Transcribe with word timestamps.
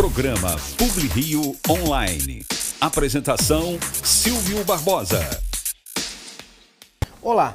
Programa 0.00 0.56
Publi 0.78 1.08
Rio 1.08 1.54
Online. 1.68 2.42
Apresentação 2.80 3.78
Silvio 4.02 4.64
Barbosa. 4.64 5.20
Olá, 7.20 7.54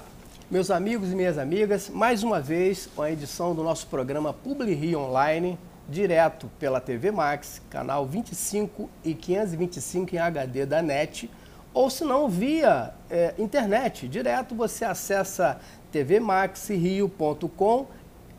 meus 0.51 0.69
amigos 0.69 1.11
e 1.11 1.15
minhas 1.15 1.39
amigas, 1.39 1.89
mais 1.89 2.21
uma 2.21 2.39
vez 2.39 2.87
com 2.95 3.01
a 3.01 3.11
edição 3.11 3.55
do 3.55 3.63
nosso 3.63 3.87
programa 3.87 4.31
Publi 4.31 4.75
Rio 4.75 4.99
Online, 4.99 5.57
direto 5.89 6.47
pela 6.59 6.79
TV 6.79 7.09
Max, 7.09 7.63
canal 7.67 8.05
25 8.05 8.91
e 9.03 9.15
525 9.15 10.15
em 10.15 10.19
HD 10.19 10.67
da 10.67 10.83
NET, 10.83 11.27
ou 11.73 11.89
se 11.89 12.03
não 12.03 12.29
via 12.29 12.93
é, 13.09 13.33
internet, 13.39 14.07
direto 14.07 14.53
você 14.53 14.85
acessa 14.85 15.59
tvmaxrio.com 15.91 17.87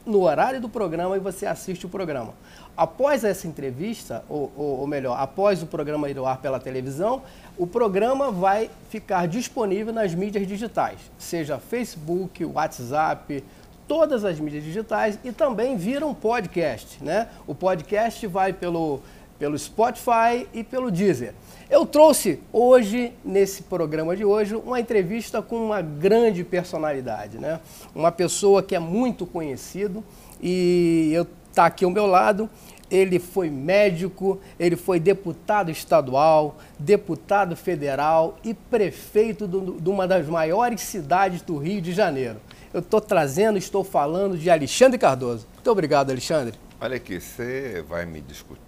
no 0.06 0.22
horário 0.22 0.60
do 0.60 0.68
programa 0.68 1.16
e 1.16 1.20
você 1.20 1.44
assiste 1.44 1.84
o 1.84 1.88
programa. 1.88 2.32
Após 2.76 3.24
essa 3.24 3.46
entrevista, 3.48 4.24
ou, 4.28 4.52
ou, 4.56 4.80
ou, 4.80 4.86
melhor, 4.86 5.18
após 5.18 5.62
o 5.62 5.66
programa 5.66 6.08
ir 6.08 6.16
ao 6.16 6.26
ar 6.26 6.38
pela 6.38 6.60
televisão, 6.60 7.22
o 7.58 7.66
programa 7.66 8.30
vai 8.30 8.70
ficar 8.88 9.26
disponível 9.26 9.92
nas 9.92 10.14
mídias 10.14 10.46
digitais, 10.46 10.98
seja 11.18 11.58
Facebook, 11.58 12.44
WhatsApp, 12.44 13.42
todas 13.88 14.24
as 14.24 14.38
mídias 14.38 14.64
digitais 14.64 15.18
e 15.24 15.32
também 15.32 15.76
vira 15.76 16.06
um 16.06 16.14
podcast, 16.14 17.02
né? 17.02 17.28
O 17.46 17.54
podcast 17.54 18.26
vai 18.26 18.52
pelo, 18.52 19.00
pelo 19.38 19.58
Spotify 19.58 20.46
e 20.52 20.62
pelo 20.64 20.90
Deezer. 20.90 21.34
Eu 21.68 21.84
trouxe 21.84 22.40
hoje, 22.52 23.12
nesse 23.24 23.64
programa 23.64 24.16
de 24.16 24.24
hoje, 24.24 24.54
uma 24.54 24.78
entrevista 24.78 25.42
com 25.42 25.56
uma 25.56 25.82
grande 25.82 26.44
personalidade, 26.44 27.38
né? 27.38 27.60
Uma 27.94 28.12
pessoa 28.12 28.62
que 28.62 28.74
é 28.74 28.78
muito 28.78 29.26
conhecido 29.26 30.04
e 30.40 31.10
eu 31.12 31.26
tá 31.52 31.66
aqui 31.66 31.84
ao 31.84 31.90
meu 31.90 32.06
lado. 32.06 32.48
Ele 32.88 33.18
foi 33.18 33.50
médico, 33.50 34.38
ele 34.60 34.76
foi 34.76 35.00
deputado 35.00 35.72
estadual, 35.72 36.56
deputado 36.78 37.56
federal 37.56 38.36
e 38.44 38.54
prefeito 38.54 39.48
de 39.48 39.90
uma 39.90 40.06
das 40.06 40.28
maiores 40.28 40.82
cidades 40.82 41.42
do 41.42 41.56
Rio 41.56 41.80
de 41.80 41.92
Janeiro. 41.92 42.36
Eu 42.72 42.78
estou 42.78 43.00
trazendo, 43.00 43.58
estou 43.58 43.82
falando 43.82 44.38
de 44.38 44.48
Alexandre 44.48 44.98
Cardoso. 44.98 45.48
Muito 45.54 45.70
obrigado, 45.70 46.10
Alexandre. 46.10 46.54
Olha 46.80 46.96
aqui, 46.96 47.18
você 47.18 47.84
vai 47.88 48.06
me 48.06 48.20
discutir 48.20 48.65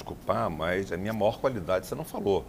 desculpar, 0.00 0.50
mas 0.50 0.92
a 0.92 0.96
minha 0.96 1.12
maior 1.12 1.38
qualidade 1.38 1.86
você 1.86 1.94
não 1.94 2.04
falou. 2.04 2.44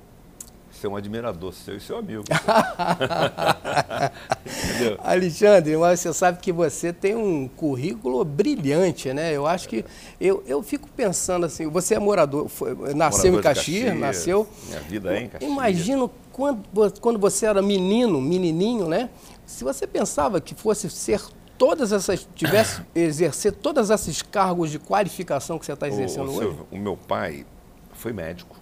Ser 0.71 0.87
um 0.87 0.95
admirador 0.95 1.53
seu 1.53 1.75
e 1.75 1.81
seu 1.81 1.97
amigo. 1.97 2.23
Alexandre, 5.03 5.75
mas 5.75 5.99
você 5.99 6.13
sabe 6.13 6.39
que 6.39 6.49
você 6.49 6.93
tem 6.93 7.13
um 7.13 7.45
currículo 7.45 8.23
brilhante, 8.23 9.13
né? 9.13 9.35
Eu 9.35 9.45
acho 9.45 9.67
que. 9.67 9.83
Eu, 10.19 10.41
eu 10.47 10.63
fico 10.63 10.87
pensando 10.95 11.45
assim, 11.45 11.67
você 11.67 11.95
é 11.95 11.99
morador, 11.99 12.47
foi, 12.47 12.73
nasceu 12.93 13.31
morador 13.31 13.51
em 13.51 13.51
Caxias, 13.53 13.83
Caxias, 13.83 13.99
nasceu. 13.99 14.47
Minha 14.69 14.79
vida 14.79 15.13
é 15.13 15.21
em 15.21 15.27
Caxias. 15.27 15.51
Imagino 15.51 16.09
quando, 16.31 16.63
quando 17.01 17.19
você 17.19 17.45
era 17.45 17.61
menino, 17.61 18.21
menininho, 18.21 18.87
né? 18.87 19.09
Se 19.45 19.65
você 19.65 19.85
pensava 19.85 20.39
que 20.39 20.55
fosse 20.55 20.89
ser 20.89 21.21
todas 21.61 21.91
essas, 21.91 22.27
tivesse 22.33 22.81
exercer 22.95 23.51
todos 23.53 23.91
esses 23.91 24.23
cargos 24.23 24.71
de 24.71 24.79
qualificação 24.79 25.59
que 25.59 25.65
você 25.67 25.73
está 25.73 25.87
exercendo 25.87 26.31
o, 26.31 26.33
o 26.33 26.37
hoje? 26.37 26.59
o 26.71 26.77
meu 26.77 26.97
pai 26.97 27.45
foi 27.93 28.11
médico, 28.11 28.55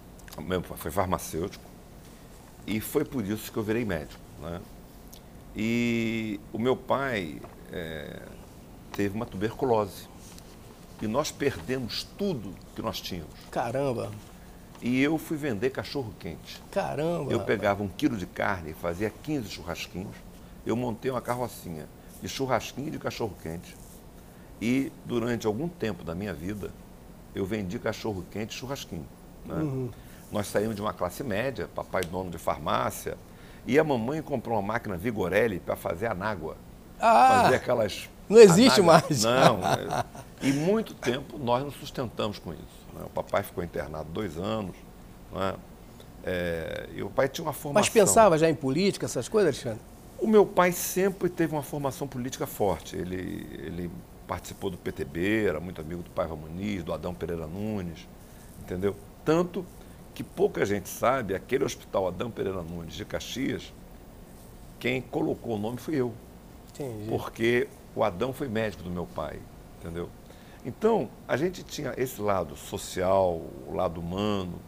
foi 0.76 0.90
farmacêutico, 0.90 1.64
e 2.66 2.78
foi 2.78 3.02
por 3.02 3.24
isso 3.24 3.50
que 3.50 3.56
eu 3.56 3.62
virei 3.62 3.86
médico. 3.86 4.20
Né? 4.42 4.60
E 5.56 6.38
o 6.52 6.58
meu 6.58 6.76
pai 6.76 7.40
é, 7.72 8.20
teve 8.92 9.16
uma 9.16 9.24
tuberculose. 9.24 10.10
E 11.00 11.06
nós 11.06 11.30
perdemos 11.30 12.06
tudo 12.18 12.54
que 12.76 12.82
nós 12.82 13.00
tínhamos. 13.00 13.32
Caramba! 13.50 14.10
E 14.82 15.00
eu 15.00 15.16
fui 15.16 15.38
vender 15.38 15.70
cachorro 15.70 16.14
quente. 16.18 16.62
Caramba! 16.70 17.32
Eu 17.32 17.40
pegava 17.40 17.82
um 17.82 17.88
quilo 17.88 18.18
de 18.18 18.26
carne, 18.26 18.74
fazia 18.74 19.08
15 19.08 19.48
churrasquinhos. 19.48 20.14
Eu 20.66 20.76
montei 20.76 21.10
uma 21.10 21.22
carrocinha 21.22 21.88
de 22.20 22.28
churrasquinho 22.28 22.88
e 22.88 22.90
de 22.90 22.98
cachorro-quente. 22.98 23.76
E 24.60 24.92
durante 25.04 25.46
algum 25.46 25.68
tempo 25.68 26.04
da 26.04 26.14
minha 26.14 26.34
vida, 26.34 26.70
eu 27.34 27.46
vendi 27.46 27.78
cachorro-quente 27.78 28.54
e 28.54 28.58
churrasquinho. 28.58 29.06
Né? 29.44 29.54
Uhum. 29.54 29.90
Nós 30.30 30.46
saímos 30.46 30.76
de 30.76 30.82
uma 30.82 30.92
classe 30.92 31.24
média, 31.24 31.68
papai 31.74 32.04
dono 32.04 32.30
de 32.30 32.38
farmácia, 32.38 33.16
e 33.66 33.78
a 33.78 33.84
mamãe 33.84 34.22
comprou 34.22 34.56
uma 34.56 34.66
máquina 34.66 34.96
Vigorelli 34.96 35.60
para 35.60 35.76
fazer 35.76 36.06
anágua. 36.06 36.56
Ah, 36.98 37.42
fazer 37.42 37.56
aquelas. 37.56 38.08
Não 38.28 38.38
existe 38.38 38.80
mais. 38.82 39.24
Não. 39.24 39.60
É, 40.42 40.46
e 40.46 40.54
muito 40.54 40.94
tempo 40.94 41.36
nós 41.36 41.62
nos 41.62 41.74
sustentamos 41.74 42.38
com 42.38 42.54
isso. 42.54 42.86
Né? 42.94 43.02
O 43.04 43.10
papai 43.10 43.42
ficou 43.42 43.62
internado 43.62 44.08
dois 44.10 44.38
anos. 44.38 44.74
Né? 45.30 45.54
É, 46.24 46.88
e 46.94 47.02
o 47.02 47.10
pai 47.10 47.28
tinha 47.28 47.44
uma 47.44 47.52
formação. 47.52 47.74
Mas 47.74 47.90
pensava 47.90 48.38
já 48.38 48.48
em 48.48 48.54
política, 48.54 49.04
essas 49.04 49.28
coisas, 49.28 49.48
Alexandre? 49.54 49.89
O 50.20 50.26
meu 50.26 50.44
pai 50.44 50.72
sempre 50.72 51.28
teve 51.28 51.54
uma 51.54 51.62
formação 51.62 52.06
política 52.06 52.46
forte. 52.46 52.96
Ele, 52.96 53.46
ele 53.52 53.90
participou 54.26 54.70
do 54.70 54.78
PTB, 54.78 55.46
era 55.46 55.60
muito 55.60 55.80
amigo 55.80 56.02
do 56.02 56.10
Paiva 56.10 56.36
Muniz, 56.36 56.84
do 56.84 56.92
Adão 56.92 57.14
Pereira 57.14 57.46
Nunes, 57.46 58.06
entendeu? 58.60 58.94
Tanto 59.24 59.64
que 60.14 60.22
pouca 60.22 60.64
gente 60.64 60.88
sabe, 60.88 61.34
aquele 61.34 61.64
hospital 61.64 62.06
Adão 62.06 62.30
Pereira 62.30 62.62
Nunes 62.62 62.94
de 62.94 63.04
Caxias, 63.04 63.72
quem 64.78 65.00
colocou 65.00 65.56
o 65.56 65.58
nome 65.58 65.78
fui 65.78 65.96
eu. 65.96 66.12
Entendi. 66.70 67.08
Porque 67.08 67.68
o 67.94 68.04
Adão 68.04 68.32
foi 68.32 68.48
médico 68.48 68.82
do 68.82 68.90
meu 68.90 69.06
pai, 69.06 69.40
entendeu? 69.80 70.08
Então, 70.64 71.08
a 71.26 71.36
gente 71.36 71.64
tinha 71.64 71.94
esse 71.96 72.20
lado 72.20 72.54
social, 72.54 73.40
o 73.66 73.74
lado 73.74 74.00
humano, 74.00 74.60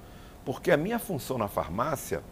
porque 0.45 0.71
a 0.71 0.77
minha 0.77 0.99
função 0.99 1.37
na 1.39 1.49
farmácia 1.49 2.23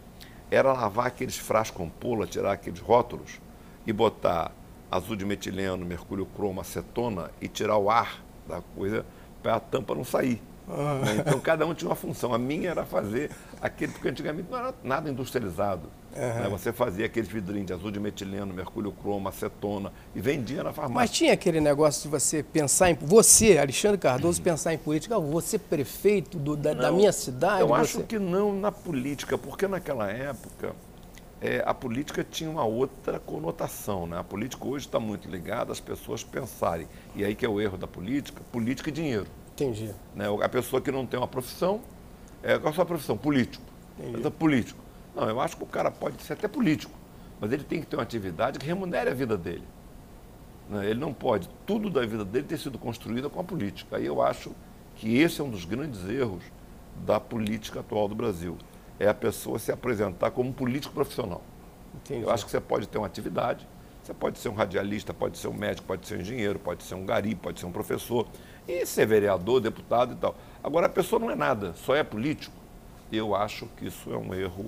era 0.51 0.73
lavar 0.73 1.07
aqueles 1.07 1.37
frascos 1.37 1.77
com 1.77 1.89
pula, 1.89 2.27
tirar 2.27 2.51
aqueles 2.51 2.79
rótulos 2.79 3.39
e 3.87 3.93
botar 3.93 4.51
azul 4.91 5.15
de 5.15 5.25
metileno, 5.25 5.85
mercúrio 5.85 6.25
cromo, 6.25 6.59
acetona 6.59 7.31
e 7.41 7.47
tirar 7.47 7.77
o 7.77 7.89
ar 7.89 8.21
da 8.45 8.61
coisa 8.75 9.05
para 9.41 9.55
a 9.55 9.59
tampa 9.59 9.95
não 9.95 10.03
sair. 10.03 10.41
Né? 10.67 11.23
Então 11.25 11.39
cada 11.39 11.65
um 11.65 11.73
tinha 11.73 11.89
uma 11.89 11.95
função. 11.95 12.33
A 12.33 12.37
minha 12.37 12.69
era 12.69 12.85
fazer 12.85 13.31
aquele, 13.61 13.91
porque 13.91 14.09
antigamente 14.09 14.49
não 14.49 14.57
era 14.57 14.73
nada 14.83 15.09
industrializado. 15.09 15.89
Uhum. 16.15 16.43
Né? 16.43 16.49
Você 16.49 16.73
fazia 16.73 17.05
aqueles 17.05 17.29
vidrinhos 17.29 17.67
de 17.67 17.73
azul 17.73 17.91
de 17.91 17.99
metileno, 17.99 18.53
mercúrio 18.53 18.91
cromo, 18.91 19.29
acetona 19.29 19.93
e 20.15 20.19
vendia 20.19 20.63
na 20.63 20.73
farmácia. 20.73 20.95
Mas 20.95 21.11
tinha 21.11 21.33
aquele 21.33 21.61
negócio 21.61 22.03
de 22.03 22.07
você 22.09 22.43
pensar 22.43 22.89
em. 22.89 22.95
Você, 22.95 23.57
Alexandre 23.57 23.97
Cardoso, 23.97 24.39
uhum. 24.39 24.43
pensar 24.43 24.73
em 24.73 24.77
política. 24.77 25.17
Você, 25.19 25.59
prefeito 25.59 26.37
do, 26.37 26.55
da, 26.55 26.73
da, 26.73 26.91
minha 26.91 27.11
cidade? 27.11 27.61
Eu 27.61 27.67
você... 27.67 27.81
acho 27.81 28.03
que 28.03 28.17
não 28.17 28.53
na 28.53 28.71
política, 28.71 29.37
porque 29.37 29.67
naquela 29.67 30.09
época. 30.11 30.73
É, 31.43 31.63
a 31.65 31.73
política 31.73 32.23
tinha 32.23 32.47
uma 32.47 32.63
outra 32.63 33.17
conotação. 33.17 34.05
Né? 34.05 34.15
A 34.15 34.23
política 34.23 34.63
hoje 34.63 34.85
está 34.85 34.99
muito 34.99 35.27
ligada 35.27 35.71
às 35.71 35.79
pessoas 35.79 36.23
pensarem. 36.23 36.87
E 37.15 37.25
aí 37.25 37.33
que 37.33 37.43
é 37.43 37.49
o 37.49 37.59
erro 37.59 37.79
da 37.79 37.87
política, 37.87 38.43
política 38.51 38.89
e 38.89 38.91
dinheiro. 38.91 39.25
Entendi. 39.55 39.89
Né? 40.15 40.25
A 40.39 40.47
pessoa 40.47 40.79
que 40.79 40.91
não 40.91 41.03
tem 41.03 41.19
uma 41.19 41.27
profissão, 41.27 41.81
é, 42.43 42.57
qual 42.57 42.71
a 42.71 42.75
sua 42.75 42.85
profissão? 42.85 43.17
Político. 43.17 43.63
Entendi. 43.99 44.29
político. 44.31 44.79
Não, 45.15 45.29
eu 45.29 45.39
acho 45.39 45.57
que 45.57 45.63
o 45.63 45.67
cara 45.67 45.91
pode 45.91 46.21
ser 46.23 46.33
até 46.33 46.47
político, 46.47 46.93
mas 47.39 47.51
ele 47.51 47.63
tem 47.63 47.81
que 47.81 47.85
ter 47.85 47.95
uma 47.97 48.03
atividade 48.03 48.57
que 48.57 48.65
remunere 48.65 49.09
a 49.09 49.13
vida 49.13 49.37
dele. 49.37 49.63
Né? 50.69 50.89
Ele 50.89 50.99
não 50.99 51.13
pode, 51.13 51.49
tudo 51.65 51.89
da 51.89 52.05
vida 52.05 52.23
dele 52.23 52.45
ter 52.47 52.57
sido 52.57 52.79
construído 52.79 53.29
com 53.29 53.39
a 53.39 53.43
política. 53.43 53.97
Aí 53.97 54.05
eu 54.05 54.21
acho 54.21 54.51
que 54.95 55.17
esse 55.17 55.41
é 55.41 55.43
um 55.43 55.49
dos 55.49 55.65
grandes 55.65 56.07
erros 56.07 56.43
da 57.05 57.19
política 57.19 57.81
atual 57.81 58.07
do 58.07 58.15
Brasil. 58.15 58.57
É 58.99 59.07
a 59.07 59.13
pessoa 59.13 59.59
se 59.59 59.71
apresentar 59.71 60.31
como 60.31 60.49
um 60.49 60.53
político 60.53 60.93
profissional. 60.93 61.41
Entendi. 61.95 62.23
Eu 62.23 62.31
acho 62.31 62.45
que 62.45 62.51
você 62.51 62.61
pode 62.61 62.87
ter 62.87 62.97
uma 62.97 63.07
atividade, 63.07 63.67
você 64.01 64.13
pode 64.13 64.39
ser 64.39 64.49
um 64.49 64.53
radialista, 64.53 65.13
pode 65.13 65.37
ser 65.37 65.47
um 65.47 65.53
médico, 65.53 65.87
pode 65.87 66.07
ser 66.07 66.17
um 66.17 66.21
engenheiro, 66.21 66.57
pode 66.57 66.83
ser 66.83 66.95
um 66.95 67.05
gari, 67.05 67.35
pode 67.35 67.59
ser 67.59 67.65
um 67.65 67.71
professor, 67.71 68.27
e 68.67 68.85
ser 68.85 69.05
vereador, 69.05 69.59
deputado 69.59 70.13
e 70.13 70.15
tal. 70.15 70.35
Agora, 70.63 70.85
a 70.85 70.89
pessoa 70.89 71.19
não 71.19 71.31
é 71.31 71.35
nada, 71.35 71.73
só 71.75 71.95
é 71.95 72.03
político 72.03 72.61
eu 73.17 73.35
acho 73.35 73.67
que 73.77 73.87
isso 73.87 74.11
é 74.11 74.17
um 74.17 74.33
erro 74.33 74.65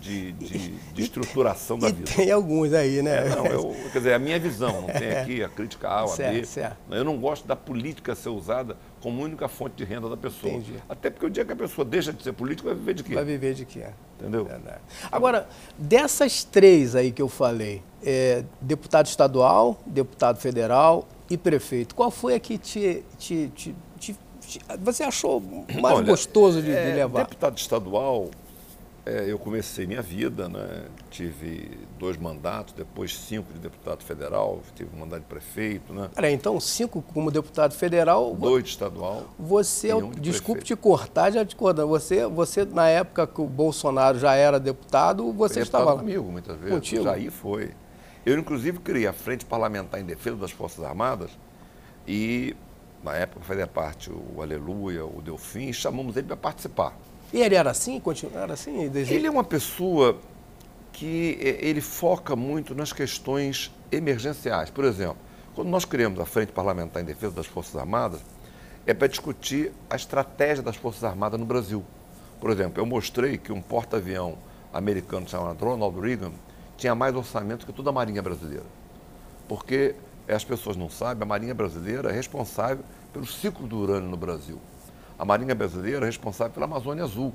de, 0.00 0.32
de, 0.32 0.68
de 0.92 1.02
estruturação 1.02 1.78
da 1.78 1.88
e 1.88 1.92
vida. 1.92 2.10
Tem 2.14 2.30
alguns 2.30 2.72
aí, 2.72 3.02
né? 3.02 3.26
É, 3.26 3.28
não, 3.28 3.46
eu, 3.46 3.76
quer 3.92 3.98
dizer, 3.98 4.10
é 4.10 4.14
a 4.14 4.18
minha 4.18 4.38
visão, 4.38 4.82
não 4.82 4.88
tem 4.88 5.12
aqui 5.12 5.44
a 5.44 5.48
crítica 5.48 5.88
A 5.88 6.04
ou 6.04 6.12
a 6.12 6.16
B. 6.16 6.44
Certo. 6.44 6.76
Eu 6.90 7.04
não 7.04 7.16
gosto 7.18 7.46
da 7.46 7.54
política 7.54 8.14
ser 8.14 8.30
usada 8.30 8.76
como 9.00 9.22
única 9.22 9.46
fonte 9.46 9.76
de 9.76 9.84
renda 9.84 10.08
da 10.08 10.16
pessoa. 10.16 10.52
Entendi. 10.52 10.74
Até 10.88 11.08
porque 11.08 11.26
o 11.26 11.30
dia 11.30 11.44
que 11.44 11.52
a 11.52 11.56
pessoa 11.56 11.84
deixa 11.84 12.12
de 12.12 12.22
ser 12.22 12.32
política, 12.32 12.68
vai 12.68 12.76
viver 12.76 12.94
de 12.94 13.04
quê? 13.04 13.14
Vai 13.14 13.24
viver 13.24 13.54
de 13.54 13.64
quê? 13.64 13.86
Entendeu? 14.18 14.44
Verdade. 14.44 14.80
Agora, 15.12 15.48
dessas 15.78 16.42
três 16.42 16.96
aí 16.96 17.12
que 17.12 17.22
eu 17.22 17.28
falei, 17.28 17.82
é, 18.02 18.44
deputado 18.60 19.06
estadual, 19.06 19.80
deputado 19.86 20.38
federal 20.38 21.06
e 21.30 21.36
prefeito, 21.36 21.94
qual 21.94 22.10
foi 22.10 22.34
a 22.34 22.40
que 22.40 22.58
te, 22.58 23.04
te, 23.18 23.48
te 23.54 23.74
você 24.80 25.02
achou 25.04 25.40
mais 25.80 25.96
Olha, 25.96 26.06
gostoso 26.06 26.62
de, 26.62 26.70
é, 26.70 26.90
de, 26.90 26.96
levar? 26.96 27.24
Deputado 27.24 27.56
estadual, 27.58 28.30
É, 29.04 29.24
eu 29.30 29.38
comecei 29.38 29.86
minha 29.86 30.02
vida, 30.02 30.48
né? 30.48 30.86
tive 31.10 31.78
dois 31.98 32.16
mandatos, 32.16 32.74
depois 32.74 33.16
cinco 33.16 33.52
de 33.52 33.58
deputado 33.60 34.02
federal, 34.02 34.60
tive 34.74 34.90
um 34.94 34.98
mandato 34.98 35.20
de 35.20 35.26
prefeito. 35.26 35.92
Né? 35.92 36.10
Peraí, 36.14 36.34
então 36.34 36.58
cinco 36.58 37.00
como 37.14 37.30
deputado 37.30 37.72
federal. 37.72 38.34
Dois 38.34 38.64
de 38.64 38.70
estadual. 38.70 39.24
Você, 39.38 39.94
um 39.94 40.10
de 40.10 40.20
desculpe 40.20 40.60
prefeito. 40.60 40.78
te 40.78 40.82
cortar, 40.82 41.30
já 41.30 41.44
te 41.44 41.54
cortando. 41.54 41.88
Você, 41.88 42.26
você, 42.26 42.64
na 42.64 42.88
época 42.88 43.26
que 43.26 43.40
o 43.40 43.46
Bolsonaro 43.46 44.18
já 44.18 44.34
era 44.34 44.58
deputado, 44.58 45.32
você 45.32 45.60
estava 45.60 45.94
lá. 45.94 45.98
comigo 46.00 46.24
muitas 46.30 46.56
vezes. 46.58 46.74
Contigo? 46.74 47.04
Jair 47.04 47.30
foi. 47.30 47.70
Eu, 48.26 48.36
inclusive, 48.36 48.80
criei 48.80 49.06
a 49.06 49.12
Frente 49.12 49.44
Parlamentar 49.44 50.00
em 50.00 50.04
Defesa 50.04 50.36
das 50.36 50.50
Forças 50.50 50.84
Armadas 50.84 51.30
e, 52.08 52.56
na 53.06 53.14
época, 53.14 53.44
fazia 53.44 53.66
parte 53.68 54.10
o 54.10 54.42
Aleluia, 54.42 55.04
o 55.06 55.22
Delfim, 55.22 55.72
chamamos 55.72 56.16
ele 56.16 56.26
para 56.26 56.36
participar. 56.36 56.98
E 57.32 57.40
ele 57.40 57.54
era 57.54 57.70
assim? 57.70 58.00
Continuava 58.00 58.52
assim? 58.52 58.82
Ele 58.82 59.26
é 59.26 59.30
uma 59.30 59.44
pessoa 59.44 60.18
que 60.92 61.38
é, 61.40 61.68
ele 61.68 61.80
foca 61.80 62.34
muito 62.34 62.74
nas 62.74 62.92
questões 62.92 63.72
emergenciais. 63.92 64.70
Por 64.70 64.84
exemplo, 64.84 65.18
quando 65.54 65.68
nós 65.68 65.84
criamos 65.84 66.18
a 66.18 66.26
Frente 66.26 66.50
Parlamentar 66.50 67.00
em 67.00 67.06
Defesa 67.06 67.34
das 67.34 67.46
Forças 67.46 67.76
Armadas, 67.76 68.20
é 68.84 68.92
para 68.92 69.06
discutir 69.06 69.72
a 69.88 69.94
estratégia 69.94 70.62
das 70.62 70.76
Forças 70.76 71.04
Armadas 71.04 71.38
no 71.38 71.46
Brasil. 71.46 71.84
Por 72.40 72.50
exemplo, 72.50 72.80
eu 72.80 72.86
mostrei 72.86 73.38
que 73.38 73.52
um 73.52 73.62
porta-avião 73.62 74.36
americano 74.72 75.28
chamado 75.28 75.64
Ronald 75.64 75.98
Reagan 76.00 76.32
tinha 76.76 76.94
mais 76.94 77.14
orçamento 77.14 77.64
que 77.64 77.72
toda 77.72 77.90
a 77.90 77.92
Marinha 77.92 78.22
brasileira. 78.22 78.66
Porque 79.48 79.94
as 80.34 80.44
pessoas 80.44 80.76
não 80.76 80.90
sabem, 80.90 81.22
a 81.22 81.26
Marinha 81.26 81.54
brasileira 81.54 82.10
é 82.10 82.12
responsável 82.12 82.84
pelo 83.12 83.26
ciclo 83.26 83.66
do 83.66 83.76
urânio 83.78 84.08
no 84.08 84.16
Brasil. 84.16 84.60
A 85.18 85.24
Marinha 85.24 85.54
brasileira 85.54 86.04
é 86.04 86.06
responsável 86.06 86.52
pela 86.52 86.66
Amazônia 86.66 87.04
Azul. 87.04 87.32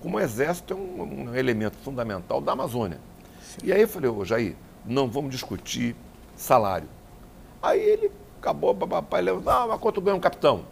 Como 0.00 0.16
o 0.16 0.20
Exército 0.20 0.74
é 0.74 0.76
um, 0.76 1.28
um 1.30 1.34
elemento 1.34 1.76
fundamental 1.78 2.40
da 2.40 2.52
Amazônia. 2.52 2.98
Sim. 3.42 3.60
E 3.64 3.72
aí 3.72 3.82
eu 3.82 3.88
falei, 3.88 4.10
ô 4.10 4.24
Jair, 4.24 4.56
não 4.84 5.08
vamos 5.08 5.30
discutir 5.30 5.94
salário. 6.36 6.88
Aí 7.62 7.80
ele 7.80 8.10
acabou, 8.40 8.74
papai, 8.74 9.22
não, 9.22 9.40
mas 9.40 9.80
quanto 9.80 10.00
ganha 10.00 10.16
um 10.16 10.20
capitão? 10.20 10.64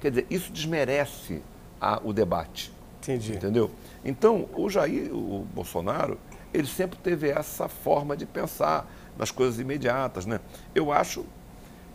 Quer 0.00 0.10
dizer, 0.10 0.26
isso 0.30 0.52
desmerece 0.52 1.42
a, 1.80 2.00
o 2.04 2.12
debate. 2.12 2.72
Entendi. 3.02 3.34
Entendeu? 3.34 3.70
Então, 4.04 4.48
o 4.54 4.70
Jair, 4.70 5.12
o 5.12 5.44
Bolsonaro, 5.52 6.18
ele 6.54 6.66
sempre 6.66 6.98
teve 6.98 7.28
essa 7.28 7.68
forma 7.68 8.16
de 8.16 8.24
pensar 8.24 8.88
nas 9.16 9.30
coisas 9.30 9.58
imediatas. 9.58 10.26
Né? 10.26 10.40
Eu 10.74 10.92
acho 10.92 11.24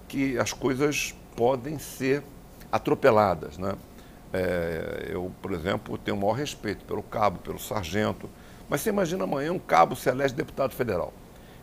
que 0.07 0.37
as 0.37 0.53
coisas 0.53 1.15
podem 1.35 1.79
ser 1.79 2.23
atropeladas. 2.71 3.57
Né? 3.57 3.75
É, 4.33 5.09
eu, 5.09 5.31
por 5.41 5.51
exemplo, 5.53 5.97
tenho 5.97 6.17
o 6.17 6.19
maior 6.19 6.33
respeito 6.33 6.85
pelo 6.85 7.03
cabo, 7.03 7.39
pelo 7.39 7.59
sargento, 7.59 8.29
mas 8.69 8.81
você 8.81 8.89
imagina 8.89 9.23
amanhã 9.23 9.51
um 9.51 9.59
cabo 9.59 9.95
se 9.95 10.09
elege 10.09 10.33
deputado 10.33 10.73
federal. 10.73 11.13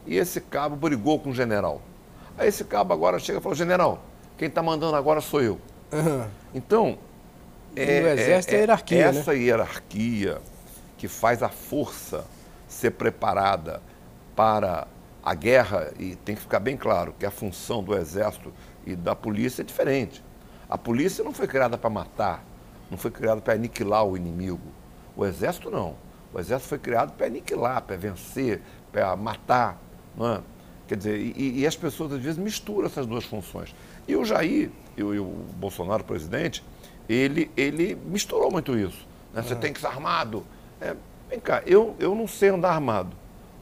E 0.07 0.17
esse 0.17 0.41
cabo 0.41 0.77
brigou 0.77 1.19
com 1.19 1.31
o 1.31 1.35
general. 1.35 1.81
Aí 2.37 2.49
esse 2.49 2.65
cabo 2.65 2.93
agora 2.93 3.19
chega 3.19 3.39
e 3.39 3.43
fala, 3.43 3.55
general, 3.55 4.05
quem 4.37 4.49
está 4.49 4.63
mandando 4.63 4.97
agora 4.97 5.21
sou 5.21 5.43
eu. 5.43 5.59
Uhum. 5.93 6.27
Então, 6.55 6.99
é, 7.75 8.01
no 8.01 8.09
exército 8.09 8.55
é, 8.55 8.57
é, 8.57 8.61
hierarquia, 8.61 9.05
essa 9.05 9.33
né? 9.33 9.39
hierarquia 9.39 10.39
que 10.97 11.09
faz 11.09 11.43
a 11.43 11.49
força 11.49 12.25
ser 12.69 12.91
preparada 12.93 13.81
para 14.37 14.87
a 15.23 15.35
guerra, 15.35 15.93
e 15.99 16.17
tem 16.17 16.35
que 16.35 16.41
ficar 16.41 16.61
bem 16.61 16.77
claro 16.77 17.15
que 17.19 17.27
a 17.27 17.31
função 17.31 17.83
do 17.83 17.95
Exército 17.95 18.53
e 18.87 18.95
da 18.95 19.15
polícia 19.15 19.63
é 19.63 19.65
diferente. 19.65 20.23
A 20.69 20.79
polícia 20.79 21.25
não 21.25 21.33
foi 21.33 21.47
criada 21.47 21.77
para 21.77 21.91
matar, 21.91 22.45
não 22.91 22.97
foi 22.97 23.11
criada 23.11 23.41
para 23.41 23.55
aniquilar 23.55 24.05
o 24.05 24.17
inimigo. 24.17 24.61
O 25.17 25.25
Exército 25.25 25.71
não. 25.71 25.97
O 26.33 26.39
Exército 26.39 26.69
foi 26.69 26.79
criado 26.79 27.13
para 27.13 27.27
aniquilar, 27.27 27.83
para 27.83 27.97
vencer, 27.97 28.61
para 28.93 29.17
matar. 29.17 29.81
É? 30.21 30.41
Quer 30.87 30.97
dizer, 30.97 31.19
e, 31.19 31.61
e, 31.61 31.67
as 31.67 31.77
pessoas 31.77 32.13
às 32.13 32.21
vezes 32.21 32.39
misturam 32.39 32.87
essas 32.87 33.07
duas 33.07 33.25
funções. 33.25 33.75
E 34.07 34.17
o 34.17 34.25
Jair, 34.25 34.71
e 34.97 35.03
o, 35.03 35.15
e 35.15 35.19
o 35.19 35.25
Bolsonaro, 35.57 36.03
presidente, 36.03 36.65
ele, 37.09 37.51
ele 37.57 37.95
misturou 37.95 38.51
muito 38.51 38.77
isso. 38.77 39.07
Né? 39.35 39.43
Você 39.43 39.53
é. 39.53 39.57
tem 39.57 39.73
que 39.73 39.81
ser 39.81 39.89
armado. 39.89 40.45
É, 40.81 40.97
Vem 41.29 41.39
cá, 41.39 41.63
eu, 41.67 41.95
eu 41.99 42.15
não 42.15 42.27
sei 42.27 42.49
andar 42.49 42.71
armado. 42.71 43.15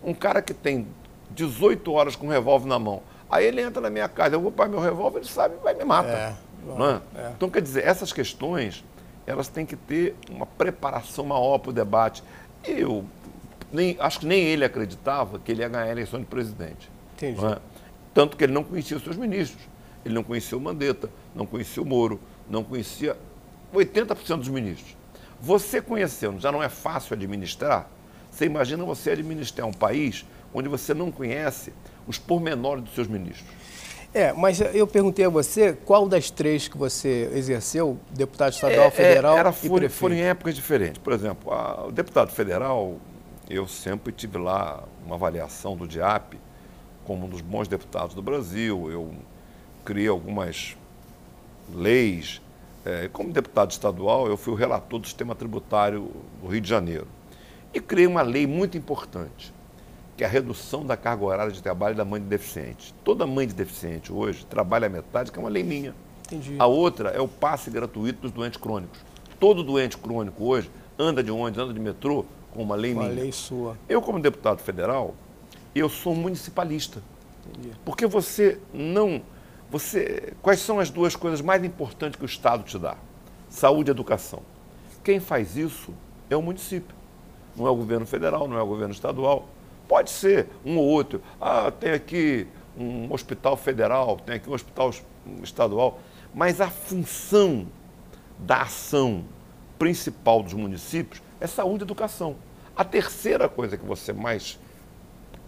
Um 0.02 0.14
cara 0.14 0.40
que 0.40 0.54
tem 0.54 0.86
18 1.30 1.92
horas 1.92 2.16
com 2.16 2.26
um 2.26 2.30
revólver 2.30 2.68
na 2.68 2.78
mão, 2.78 3.02
aí 3.30 3.46
ele 3.46 3.60
entra 3.60 3.80
na 3.80 3.90
minha 3.90 4.08
casa, 4.08 4.36
eu 4.36 4.40
vou 4.40 4.52
para 4.52 4.68
meu 4.68 4.80
revólver, 4.80 5.18
ele 5.18 5.28
sabe, 5.28 5.56
vai 5.62 5.74
me 5.74 5.84
mata. 5.84 6.08
É, 6.08 6.34
não 6.64 6.86
é? 6.86 7.00
é? 7.14 7.32
Então, 7.36 7.48
quer 7.48 7.62
dizer, 7.62 7.84
essas 7.84 8.12
questões, 8.12 8.84
elas 9.26 9.48
têm 9.48 9.66
que 9.66 9.76
ter 9.76 10.16
uma 10.30 10.46
preparação 10.46 11.24
maior 11.24 11.58
para 11.58 11.70
o 11.70 11.72
debate. 11.72 12.22
E 12.66 12.72
eu 12.80 13.04
nem, 13.72 13.96
acho 13.98 14.20
que 14.20 14.26
nem 14.26 14.42
ele 14.42 14.64
acreditava 14.64 15.38
que 15.38 15.52
ele 15.52 15.62
ia 15.62 15.68
ganhar 15.68 15.84
a 15.84 15.90
eleição 15.90 16.20
de 16.20 16.26
presidente. 16.26 16.90
Entendi. 17.16 17.44
É? 17.44 17.58
Tanto 18.14 18.36
que 18.36 18.44
ele 18.44 18.52
não 18.52 18.64
conhecia 18.64 18.96
os 18.96 19.02
seus 19.02 19.16
ministros. 19.16 19.62
Ele 20.04 20.14
não 20.14 20.22
conhecia 20.22 20.56
o 20.56 20.60
Mandetta, 20.60 21.10
não 21.34 21.44
conhecia 21.44 21.82
o 21.82 21.86
Moro, 21.86 22.20
não 22.48 22.62
conhecia 22.62 23.16
80% 23.74 24.38
dos 24.38 24.48
ministros. 24.48 24.96
Você 25.40 25.82
conhecendo 25.82 26.40
já 26.40 26.50
não 26.52 26.62
é 26.62 26.68
fácil 26.68 27.14
administrar? 27.14 27.88
Você 28.30 28.44
imagina 28.44 28.84
você 28.84 29.10
administrar 29.10 29.66
um 29.66 29.72
país 29.72 30.24
onde 30.52 30.68
você 30.68 30.94
não 30.94 31.10
conhece 31.10 31.72
os 32.06 32.18
pormenores 32.18 32.84
dos 32.84 32.94
seus 32.94 33.08
ministros. 33.08 33.46
É, 34.14 34.32
mas 34.32 34.60
eu 34.60 34.86
perguntei 34.86 35.26
a 35.26 35.28
você 35.28 35.74
qual 35.74 36.08
das 36.08 36.30
três 36.30 36.68
que 36.68 36.78
você 36.78 37.30
exerceu, 37.34 37.98
deputado 38.10 38.52
estadual, 38.52 38.86
é, 38.86 38.90
federal 38.90 39.36
é, 39.36 39.40
era, 39.40 39.50
e 39.50 39.52
prefeito? 39.52 39.90
Foram 39.90 40.14
em 40.14 40.22
épocas 40.22 40.54
diferentes. 40.54 40.98
Por 41.02 41.12
exemplo, 41.12 41.52
a, 41.52 41.86
o 41.86 41.92
deputado 41.92 42.30
federal, 42.32 42.96
eu 43.50 43.68
sempre 43.68 44.12
tive 44.12 44.38
lá 44.38 44.82
uma 45.04 45.16
avaliação 45.16 45.76
do 45.76 45.86
DIAP 45.86 46.34
como 47.04 47.26
um 47.26 47.28
dos 47.28 47.42
bons 47.42 47.68
deputados 47.68 48.14
do 48.14 48.22
Brasil. 48.22 48.90
Eu 48.90 49.14
criei 49.84 50.08
algumas 50.08 50.76
leis 51.74 52.40
é, 52.86 53.08
como 53.12 53.32
deputado 53.32 53.72
estadual, 53.72 54.28
eu 54.28 54.36
fui 54.36 54.52
o 54.52 54.56
relator 54.56 55.00
do 55.00 55.06
sistema 55.06 55.34
tributário 55.34 56.08
do 56.40 56.46
Rio 56.46 56.60
de 56.60 56.68
Janeiro. 56.68 57.08
E 57.74 57.80
criei 57.80 58.06
uma 58.06 58.22
lei 58.22 58.46
muito 58.46 58.78
importante, 58.78 59.52
que 60.16 60.24
é 60.24 60.26
a 60.26 60.30
redução 60.30 60.84
da 60.84 60.96
carga 60.96 61.24
horária 61.24 61.52
de 61.52 61.62
trabalho 61.62 61.94
da 61.94 62.04
mãe 62.04 62.20
de 62.20 62.26
deficiente. 62.26 62.94
Toda 63.04 63.26
mãe 63.26 63.46
de 63.46 63.54
deficiente 63.54 64.12
hoje 64.12 64.46
trabalha 64.46 64.86
a 64.86 64.88
metade, 64.88 65.30
que 65.30 65.38
é 65.38 65.40
uma 65.40 65.50
lei 65.50 65.62
minha. 65.62 65.94
Entendi. 66.26 66.56
A 66.58 66.66
outra 66.66 67.10
é 67.10 67.20
o 67.20 67.28
passe 67.28 67.70
gratuito 67.70 68.22
dos 68.22 68.30
doentes 68.30 68.58
crônicos. 68.58 68.98
Todo 69.38 69.62
doente 69.62 69.98
crônico 69.98 70.44
hoje 70.44 70.70
anda 70.98 71.22
de 71.22 71.30
ônibus, 71.30 71.62
anda 71.62 71.74
de 71.74 71.80
metrô 71.80 72.24
com 72.52 72.62
uma 72.62 72.74
lei 72.74 72.92
uma 72.92 73.02
minha. 73.02 73.12
Uma 73.12 73.22
lei 73.22 73.32
sua. 73.32 73.76
Eu, 73.88 74.00
como 74.00 74.18
deputado 74.18 74.60
federal, 74.60 75.14
eu 75.74 75.88
sou 75.88 76.14
municipalista. 76.14 77.02
Entendi. 77.46 77.72
Porque 77.84 78.06
você 78.06 78.58
não 78.72 79.22
você, 79.70 80.32
quais 80.40 80.60
são 80.60 80.78
as 80.78 80.90
duas 80.90 81.16
coisas 81.16 81.40
mais 81.40 81.62
importantes 81.64 82.16
que 82.16 82.24
o 82.24 82.26
Estado 82.26 82.62
te 82.62 82.78
dá? 82.78 82.96
Saúde 83.48 83.90
e 83.90 83.92
educação. 83.92 84.40
Quem 85.02 85.18
faz 85.18 85.56
isso 85.56 85.92
é 86.30 86.36
o 86.36 86.42
município. 86.42 86.94
Não 87.56 87.66
é 87.66 87.70
o 87.70 87.74
governo 87.74 88.06
federal, 88.06 88.46
não 88.46 88.56
é 88.56 88.62
o 88.62 88.66
governo 88.66 88.94
estadual. 88.94 89.48
Pode 89.88 90.10
ser 90.10 90.48
um 90.64 90.76
ou 90.78 90.84
outro. 90.84 91.22
Ah, 91.40 91.70
tem 91.70 91.92
aqui 91.92 92.46
um 92.76 93.12
hospital 93.12 93.56
federal, 93.56 94.16
tem 94.16 94.36
aqui 94.36 94.50
um 94.50 94.54
hospital 94.54 94.90
estadual. 95.42 96.00
Mas 96.34 96.60
a 96.60 96.68
função 96.68 97.66
da 98.38 98.62
ação 98.62 99.24
principal 99.78 100.42
dos 100.42 100.52
municípios 100.52 101.22
é 101.40 101.46
saúde 101.46 101.82
e 101.82 101.86
educação. 101.86 102.36
A 102.76 102.84
terceira 102.84 103.48
coisa 103.48 103.76
que 103.76 103.84
você 103.84 104.12
mais 104.12 104.58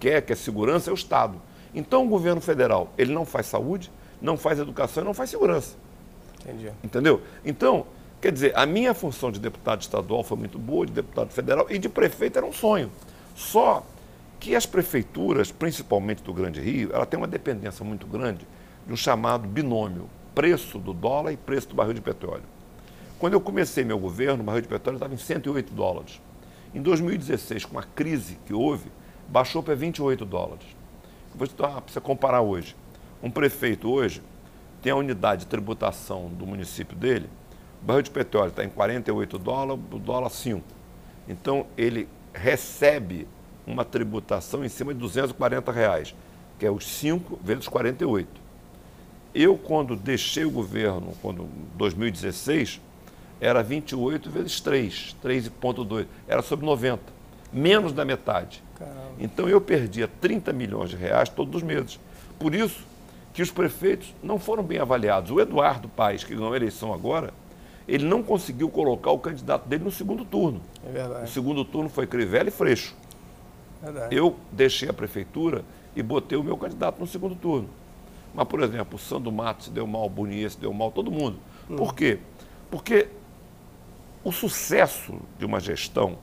quer, 0.00 0.22
que 0.22 0.32
é 0.32 0.36
segurança, 0.36 0.90
é 0.90 0.92
o 0.92 0.94
Estado. 0.94 1.40
Então 1.74 2.06
o 2.06 2.08
governo 2.08 2.40
federal, 2.40 2.90
ele 2.96 3.12
não 3.12 3.26
faz 3.26 3.46
saúde, 3.46 3.90
não 4.20 4.36
faz 4.36 4.58
educação 4.58 5.02
e 5.02 5.06
não 5.06 5.14
faz 5.14 5.30
segurança. 5.30 5.76
Entendi. 6.40 6.72
Entendeu? 6.82 7.20
Então, 7.44 7.86
quer 8.20 8.32
dizer, 8.32 8.56
a 8.56 8.64
minha 8.64 8.94
função 8.94 9.30
de 9.30 9.38
deputado 9.38 9.82
estadual 9.82 10.22
foi 10.22 10.38
muito 10.38 10.58
boa, 10.58 10.86
de 10.86 10.92
deputado 10.92 11.30
federal 11.30 11.66
e 11.68 11.78
de 11.78 11.88
prefeito 11.88 12.38
era 12.38 12.46
um 12.46 12.52
sonho. 12.52 12.90
Só 13.34 13.84
que 14.38 14.54
as 14.54 14.66
prefeituras, 14.66 15.50
principalmente 15.50 16.22
do 16.22 16.32
Grande 16.32 16.60
Rio, 16.60 16.90
ela 16.92 17.06
tem 17.06 17.18
uma 17.18 17.26
dependência 17.26 17.84
muito 17.84 18.06
grande 18.06 18.46
de 18.86 18.92
um 18.92 18.96
chamado 18.96 19.46
binômio, 19.48 20.08
preço 20.34 20.78
do 20.78 20.92
dólar 20.92 21.32
e 21.32 21.36
preço 21.36 21.68
do 21.68 21.74
barril 21.74 21.94
de 21.94 22.00
petróleo. 22.00 22.44
Quando 23.18 23.32
eu 23.32 23.40
comecei 23.40 23.84
meu 23.84 23.98
governo, 23.98 24.42
o 24.42 24.46
barril 24.46 24.62
de 24.62 24.68
petróleo 24.68 24.96
estava 24.96 25.12
em 25.12 25.18
108 25.18 25.74
dólares. 25.74 26.20
Em 26.72 26.80
2016, 26.80 27.64
com 27.64 27.78
a 27.78 27.82
crise 27.82 28.38
que 28.46 28.54
houve, 28.54 28.90
baixou 29.28 29.62
para 29.62 29.74
28 29.74 30.24
dólares. 30.24 30.64
Vou 31.34 31.46
te 31.46 32.00
comparar 32.00 32.40
hoje. 32.40 32.76
Um 33.22 33.30
prefeito 33.30 33.90
hoje 33.90 34.22
tem 34.80 34.92
a 34.92 34.96
unidade 34.96 35.40
de 35.42 35.46
tributação 35.48 36.28
do 36.28 36.46
município 36.46 36.96
dele, 36.96 37.28
o 37.82 37.86
barril 37.86 38.02
de 38.02 38.10
petróleo 38.10 38.50
está 38.50 38.64
em 38.64 38.68
48 38.68 39.38
dólares, 39.38 39.82
o 39.92 39.98
dólar 39.98 40.30
5. 40.30 40.62
Então 41.28 41.66
ele 41.76 42.08
recebe 42.32 43.26
uma 43.68 43.84
tributação 43.84 44.64
em 44.64 44.68
cima 44.68 44.94
de 44.94 45.00
240 45.00 45.70
reais, 45.70 46.14
que 46.58 46.66
é 46.66 46.70
os 46.70 46.86
5 46.86 47.38
vezes 47.42 47.68
48. 47.68 48.28
Eu, 49.34 49.56
quando 49.56 49.94
deixei 49.94 50.44
o 50.44 50.50
governo, 50.50 51.12
quando 51.20 51.46
2016, 51.76 52.80
era 53.40 53.62
28 53.62 54.30
vezes 54.30 54.60
3, 54.60 55.16
3,2, 55.22 56.06
era 56.26 56.42
sobre 56.42 56.66
90. 56.66 57.00
menos 57.52 57.92
da 57.92 58.04
metade. 58.04 58.62
Caramba. 58.78 59.12
Então 59.18 59.48
eu 59.48 59.60
perdia 59.60 60.08
30 60.20 60.52
milhões 60.52 60.90
de 60.90 60.96
reais 60.96 61.28
todos 61.28 61.54
os 61.56 61.62
meses. 61.62 61.98
Por 62.38 62.54
isso 62.54 62.80
que 63.32 63.42
os 63.42 63.50
prefeitos 63.50 64.14
não 64.22 64.38
foram 64.38 64.62
bem 64.62 64.78
avaliados. 64.78 65.30
O 65.30 65.40
Eduardo 65.40 65.88
Paes, 65.88 66.24
que 66.24 66.34
ganhou 66.34 66.52
a 66.52 66.56
eleição 66.56 66.92
agora, 66.92 67.32
ele 67.86 68.04
não 68.04 68.22
conseguiu 68.22 68.68
colocar 68.68 69.10
o 69.10 69.18
candidato 69.18 69.66
dele 69.68 69.84
no 69.84 69.90
segundo 69.90 70.24
turno. 70.24 70.60
É 70.86 70.92
verdade. 70.92 71.24
O 71.24 71.28
segundo 71.28 71.64
turno 71.64 71.88
foi 71.88 72.06
Crivella 72.06 72.48
e 72.48 72.52
Freixo. 72.52 72.94
Verdade. 73.82 74.14
Eu 74.14 74.36
deixei 74.52 74.88
a 74.88 74.92
prefeitura 74.92 75.64
e 75.94 76.02
botei 76.02 76.36
o 76.36 76.42
meu 76.42 76.56
candidato 76.56 76.98
no 76.98 77.06
segundo 77.06 77.34
turno. 77.34 77.68
Mas, 78.34 78.46
por 78.46 78.60
exemplo, 78.62 78.96
o 78.96 78.98
Sandro 78.98 79.32
Matos 79.32 79.66
se 79.66 79.70
deu 79.70 79.86
mal, 79.86 80.06
o 80.06 80.10
Bonier 80.10 80.50
se 80.50 80.58
deu 80.58 80.72
mal, 80.72 80.92
todo 80.92 81.10
mundo. 81.10 81.38
Hum. 81.68 81.76
Por 81.76 81.94
quê? 81.94 82.18
Porque 82.70 83.08
o 84.22 84.32
sucesso 84.32 85.18
de 85.38 85.46
uma 85.46 85.60
gestão, 85.60 86.18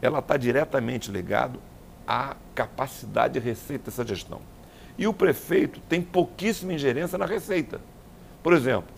ela 0.00 0.20
está 0.20 0.36
diretamente 0.36 1.10
ligado 1.10 1.58
à 2.06 2.36
capacidade 2.54 3.34
de 3.34 3.40
receita 3.40 3.86
dessa 3.86 4.06
gestão. 4.06 4.40
E 4.96 5.06
o 5.06 5.12
prefeito 5.12 5.80
tem 5.88 6.02
pouquíssima 6.02 6.74
ingerência 6.74 7.16
na 7.16 7.26
receita. 7.26 7.80
Por 8.42 8.52
exemplo, 8.52 8.90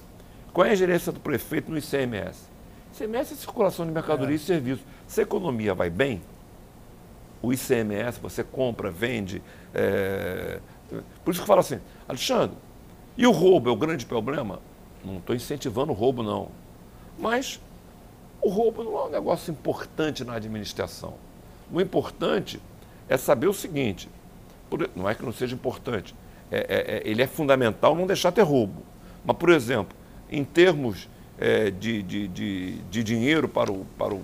qual 0.52 0.66
é 0.66 0.70
a 0.70 0.72
ingerência 0.74 1.12
do 1.12 1.20
prefeito 1.20 1.70
no 1.70 1.78
ICMS? 1.78 2.48
ICMS 2.92 3.32
é 3.32 3.36
circulação 3.36 3.86
de 3.86 3.92
mercadoria 3.92 4.34
é. 4.34 4.36
e 4.36 4.38
serviços. 4.38 4.84
Se 5.06 5.20
a 5.20 5.22
economia 5.22 5.74
vai 5.74 5.90
bem, 5.90 6.22
o 7.44 7.52
ICMS 7.52 8.20
você 8.20 8.42
compra, 8.42 8.90
vende. 8.90 9.42
É... 9.74 10.60
Por 11.24 11.30
isso 11.30 11.40
que 11.40 11.44
eu 11.44 11.46
falo 11.46 11.60
assim, 11.60 11.80
Alexandre, 12.08 12.56
e 13.16 13.26
o 13.26 13.30
roubo 13.30 13.68
é 13.68 13.72
o 13.72 13.76
grande 13.76 14.06
problema? 14.06 14.60
Não 15.04 15.18
estou 15.18 15.34
incentivando 15.34 15.92
o 15.92 15.94
roubo, 15.94 16.22
não. 16.22 16.48
Mas 17.18 17.60
o 18.40 18.48
roubo 18.48 18.82
não 18.82 18.98
é 18.98 19.04
um 19.04 19.10
negócio 19.10 19.50
importante 19.50 20.24
na 20.24 20.34
administração. 20.34 21.14
O 21.72 21.80
importante 21.80 22.60
é 23.08 23.16
saber 23.16 23.46
o 23.46 23.54
seguinte: 23.54 24.08
não 24.94 25.08
é 25.08 25.14
que 25.14 25.24
não 25.24 25.32
seja 25.32 25.54
importante, 25.54 26.14
é, 26.50 26.58
é, 26.58 26.96
é, 26.96 27.02
ele 27.04 27.22
é 27.22 27.26
fundamental 27.26 27.94
não 27.94 28.06
deixar 28.06 28.32
ter 28.32 28.42
roubo. 28.42 28.82
Mas, 29.24 29.36
por 29.36 29.50
exemplo, 29.50 29.96
em 30.30 30.44
termos 30.44 31.08
é, 31.38 31.70
de, 31.70 32.02
de, 32.02 32.28
de, 32.28 32.72
de, 32.90 33.02
dinheiro 33.02 33.48
para 33.48 33.72
o, 33.72 33.86
para 33.98 34.14
o 34.14 34.22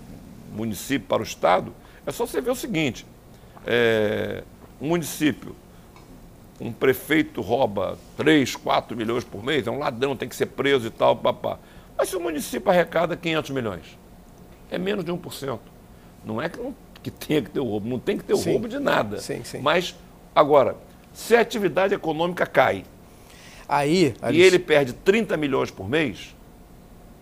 município, 0.52 1.08
para 1.08 1.20
o 1.20 1.24
Estado, 1.24 1.72
é 2.06 2.12
só 2.12 2.26
você 2.26 2.40
ver 2.40 2.50
o 2.50 2.54
seguinte: 2.54 3.06
é, 3.66 4.42
um 4.80 4.88
município, 4.88 5.54
um 6.60 6.72
prefeito 6.72 7.40
rouba 7.40 7.98
3, 8.16 8.56
4 8.56 8.96
milhões 8.96 9.24
por 9.24 9.42
mês, 9.42 9.66
é 9.66 9.70
um 9.70 9.78
ladrão, 9.78 10.16
tem 10.16 10.28
que 10.28 10.36
ser 10.36 10.46
preso 10.46 10.86
e 10.86 10.90
tal, 10.90 11.16
papá. 11.16 11.58
Mas 11.96 12.08
se 12.08 12.16
o 12.16 12.20
município 12.20 12.70
arrecada 12.70 13.16
500 13.16 13.50
milhões, 13.50 13.98
é 14.70 14.78
menos 14.78 15.04
de 15.04 15.12
1%. 15.12 15.58
Não 16.24 16.40
é 16.40 16.48
que, 16.48 16.58
não, 16.58 16.74
que 17.02 17.10
tenha 17.10 17.42
que 17.42 17.50
ter 17.50 17.60
o 17.60 17.64
roubo, 17.64 17.88
não 17.88 17.98
tem 17.98 18.16
que 18.16 18.24
ter 18.24 18.34
o 18.34 18.38
roubo 18.38 18.68
de 18.68 18.78
nada. 18.78 19.18
Sim, 19.18 19.42
sim. 19.44 19.60
Mas, 19.60 19.94
agora, 20.34 20.76
se 21.12 21.34
a 21.34 21.40
atividade 21.40 21.94
econômica 21.94 22.46
cai 22.46 22.84
Aí, 23.70 24.14
e 24.32 24.42
ele 24.42 24.58
perde 24.58 24.92
30 24.92 25.36
milhões 25.36 25.70
por 25.70 25.88
mês, 25.88 26.34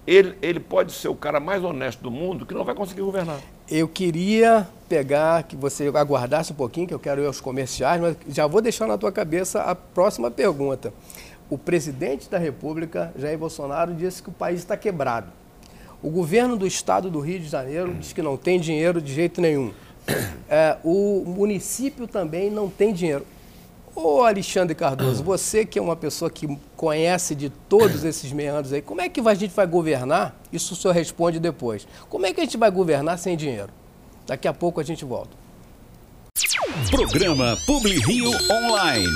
ele, 0.07 0.35
ele 0.40 0.59
pode 0.59 0.92
ser 0.92 1.09
o 1.09 1.14
cara 1.14 1.38
mais 1.38 1.62
honesto 1.62 2.02
do 2.02 2.11
mundo 2.11 2.47
que 2.47 2.54
não 2.54 2.64
vai 2.64 2.75
conseguir 2.75 3.02
governar. 3.02 3.38
Eu 3.71 3.87
queria 3.87 4.67
pegar, 4.89 5.43
que 5.43 5.55
você 5.55 5.89
aguardasse 5.89 6.53
um 6.53 6.55
pouquinho, 6.55 6.87
que 6.87 6.95
eu 6.95 6.99
quero 6.99 7.21
ir 7.21 7.27
aos 7.27 7.39
comerciais, 7.39 8.01
mas 8.01 8.17
já 8.29 8.47
vou 8.47 8.63
deixar 8.63 8.87
na 8.87 8.97
tua 8.97 9.13
cabeça 9.13 9.61
a 9.61 9.75
próxima 9.75 10.31
pergunta. 10.31 10.91
O 11.51 11.59
presidente 11.59 12.31
da 12.31 12.39
República, 12.39 13.13
Jair 13.19 13.37
Bolsonaro, 13.37 13.93
disse 13.95 14.23
que 14.23 14.31
o 14.31 14.33
país 14.33 14.61
está 14.61 14.75
quebrado. 14.75 15.31
O 16.03 16.09
governo 16.09 16.57
do 16.57 16.67
estado 16.67 17.11
do 17.11 17.21
Rio 17.21 17.41
de 17.41 17.49
Janeiro 17.49 17.93
diz 17.93 18.15
que 18.15 18.23
não 18.23 18.39
tem 18.39 18.59
dinheiro 18.59 19.03
de 19.03 19.13
jeito 19.13 19.41
nenhum. 19.41 19.73
É, 20.51 20.79
o 20.83 21.25
município 21.27 22.07
também 22.07 22.51
não 22.51 22.71
tem 22.71 22.95
dinheiro. 22.95 23.27
Ô 24.00 24.23
Alexandre 24.23 24.76
Cardoso, 24.76 25.25
você 25.25 25.67
que 25.67 25.76
é 25.76 25.83
uma 25.83 25.97
pessoa 25.97 26.31
que 26.31 26.57
conhece 26.76 27.35
de 27.35 27.50
todos 27.50 28.05
esses 28.05 28.31
meandros 28.31 28.73
aí, 28.73 28.81
como 28.81 29.00
é 29.00 29.09
que 29.09 29.19
a 29.19 29.35
gente 29.35 29.52
vai 29.52 29.67
governar? 29.67 30.37
Isso 30.52 30.75
o 30.75 30.76
senhor 30.76 30.95
responde 30.95 31.40
depois. 31.40 31.85
Como 32.09 32.25
é 32.25 32.33
que 32.33 32.40
a 32.40 32.45
gente 32.45 32.57
vai 32.57 32.71
governar 32.71 33.19
sem 33.19 33.37
dinheiro? 33.37 33.71
Daqui 34.25 34.47
a 34.47 34.55
pouco 34.55 34.81
a 34.81 34.85
gente 34.85 35.05
volta. 35.05 35.37
Programa 36.93 37.59
Publi 37.67 37.99
Rio 37.99 38.31
Online. 38.49 39.09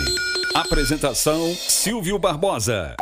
Apresentação 0.52 1.54
Silvio 1.54 2.18
Barbosa. 2.18 2.96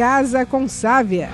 Casa 0.00 0.46
com 0.46 0.66
Sávia. 0.66 1.28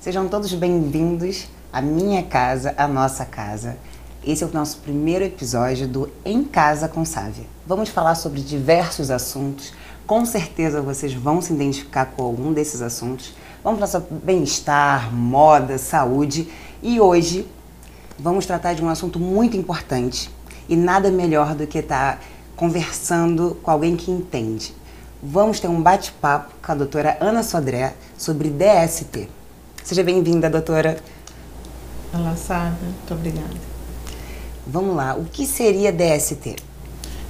Sejam 0.00 0.28
todos 0.28 0.52
bem-vindos 0.52 1.46
à 1.72 1.80
minha 1.80 2.24
casa, 2.24 2.74
à 2.76 2.88
nossa 2.88 3.24
casa. 3.24 3.76
Esse 4.26 4.42
é 4.42 4.46
o 4.48 4.52
nosso 4.52 4.78
primeiro 4.78 5.24
episódio 5.24 5.86
do 5.86 6.10
Em 6.24 6.42
Casa 6.42 6.88
com 6.88 7.04
Sávia. 7.04 7.44
Vamos 7.64 7.88
falar 7.88 8.16
sobre 8.16 8.40
diversos 8.40 9.12
assuntos. 9.12 9.72
Com 10.04 10.26
certeza 10.26 10.82
vocês 10.82 11.14
vão 11.14 11.40
se 11.40 11.52
identificar 11.52 12.06
com 12.06 12.24
algum 12.24 12.52
desses 12.52 12.82
assuntos. 12.82 13.32
Vamos 13.62 13.78
falar 13.78 13.92
sobre 13.92 14.16
bem-estar, 14.16 15.14
moda, 15.14 15.78
saúde 15.78 16.48
e 16.82 17.00
hoje 17.00 17.46
vamos 18.18 18.44
tratar 18.44 18.74
de 18.74 18.82
um 18.82 18.88
assunto 18.88 19.20
muito 19.20 19.56
importante 19.56 20.32
e 20.68 20.74
nada 20.74 21.12
melhor 21.12 21.54
do 21.54 21.64
que 21.64 21.78
estar 21.78 22.20
conversando 22.56 23.56
com 23.62 23.70
alguém 23.70 23.94
que 23.94 24.10
entende 24.10 24.74
vamos 25.24 25.58
ter 25.58 25.68
um 25.68 25.80
bate-papo 25.80 26.52
com 26.62 26.72
a 26.72 26.74
doutora 26.74 27.16
Ana 27.18 27.42
Sodré 27.42 27.94
sobre 28.16 28.50
DST. 28.50 29.26
Seja 29.82 30.02
bem-vinda, 30.02 30.50
doutora. 30.50 30.98
Olá, 32.12 32.36
Sara. 32.36 32.74
Muito 32.82 33.14
obrigada. 33.14 33.74
Vamos 34.66 34.94
lá, 34.94 35.14
o 35.14 35.24
que 35.24 35.46
seria 35.46 35.90
DST? 35.90 36.56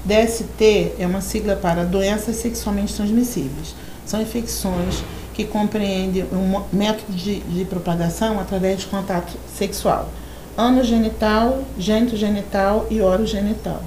DST 0.05 0.95
é 0.99 1.07
uma 1.07 1.21
sigla 1.21 1.55
para 1.55 1.85
doenças 1.85 2.37
sexualmente 2.37 2.95
transmissíveis. 2.95 3.77
São 4.05 4.21
infecções 4.21 5.03
que 5.33 5.45
compreendem 5.45 6.25
um 6.33 6.63
método 6.73 7.13
de, 7.13 7.41
de 7.41 7.65
propagação 7.65 8.41
através 8.41 8.81
de 8.81 8.87
contato 8.87 9.33
sexual. 9.57 10.09
Anogenital, 10.57 11.63
genitogenital 11.79 12.87
e 12.91 13.01
orogenital. 13.01 13.83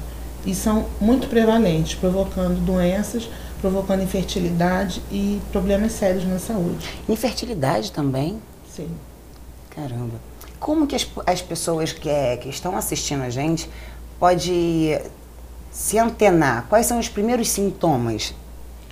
E 0.45 0.55
são 0.55 0.85
muito 0.99 1.27
prevalentes, 1.27 1.95
provocando 1.95 2.63
doenças 2.65 3.29
provocando 3.61 4.03
infertilidade 4.03 5.01
e 5.11 5.41
problemas 5.51 5.93
sérios 5.93 6.25
na 6.25 6.39
saúde. 6.39 6.87
Infertilidade 7.07 7.91
também? 7.91 8.41
Sim. 8.73 8.89
Caramba. 9.69 10.15
Como 10.59 10.87
que 10.87 10.95
as, 10.95 11.07
as 11.25 11.41
pessoas 11.41 11.91
que, 11.91 12.09
é, 12.09 12.37
que 12.37 12.49
estão 12.49 12.75
assistindo 12.75 13.21
a 13.21 13.29
gente 13.29 13.69
pode 14.19 14.99
se 15.71 15.97
antenar? 15.99 16.65
Quais 16.67 16.85
são 16.85 16.99
os 16.99 17.07
primeiros 17.07 17.49
sintomas 17.49 18.33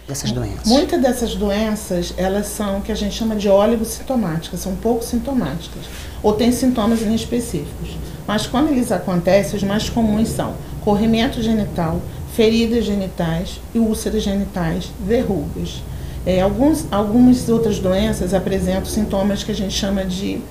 dessas 0.08 0.32
doenças? 0.32 0.68
Muitas 0.68 1.02
dessas 1.02 1.36
doenças, 1.36 2.14
elas 2.18 2.48
são 2.48 2.78
o 2.78 2.82
que 2.82 2.92
a 2.92 2.96
gente 2.96 3.16
chama 3.16 3.36
de 3.36 3.50
oligosintomáticas, 3.50 4.60
são 4.60 4.76
pouco 4.76 5.04
sintomáticas, 5.04 5.86
ou 6.22 6.34
têm 6.34 6.52
sintomas 6.52 7.02
inespecíficos. 7.02 7.98
Mas 8.28 8.46
quando 8.48 8.70
eles 8.70 8.92
acontecem, 8.92 9.56
os 9.56 9.64
mais 9.64 9.90
comuns 9.90 10.30
são 10.30 10.56
corrimento 10.84 11.42
genital, 11.42 12.00
feridas 12.36 12.84
genitais 12.84 13.62
e 13.74 13.80
úlceras 13.80 14.22
genitais, 14.22 14.92
verrugas. 15.00 15.82
É, 16.26 16.42
alguns, 16.42 16.86
algumas 16.92 17.48
outras 17.48 17.80
doenças 17.80 18.34
apresentam 18.34 18.86
sintomas 18.86 19.44
que 19.44 19.52
a 19.52 19.56
gente 19.56 19.74
chama 19.74 20.04
de 20.04 20.42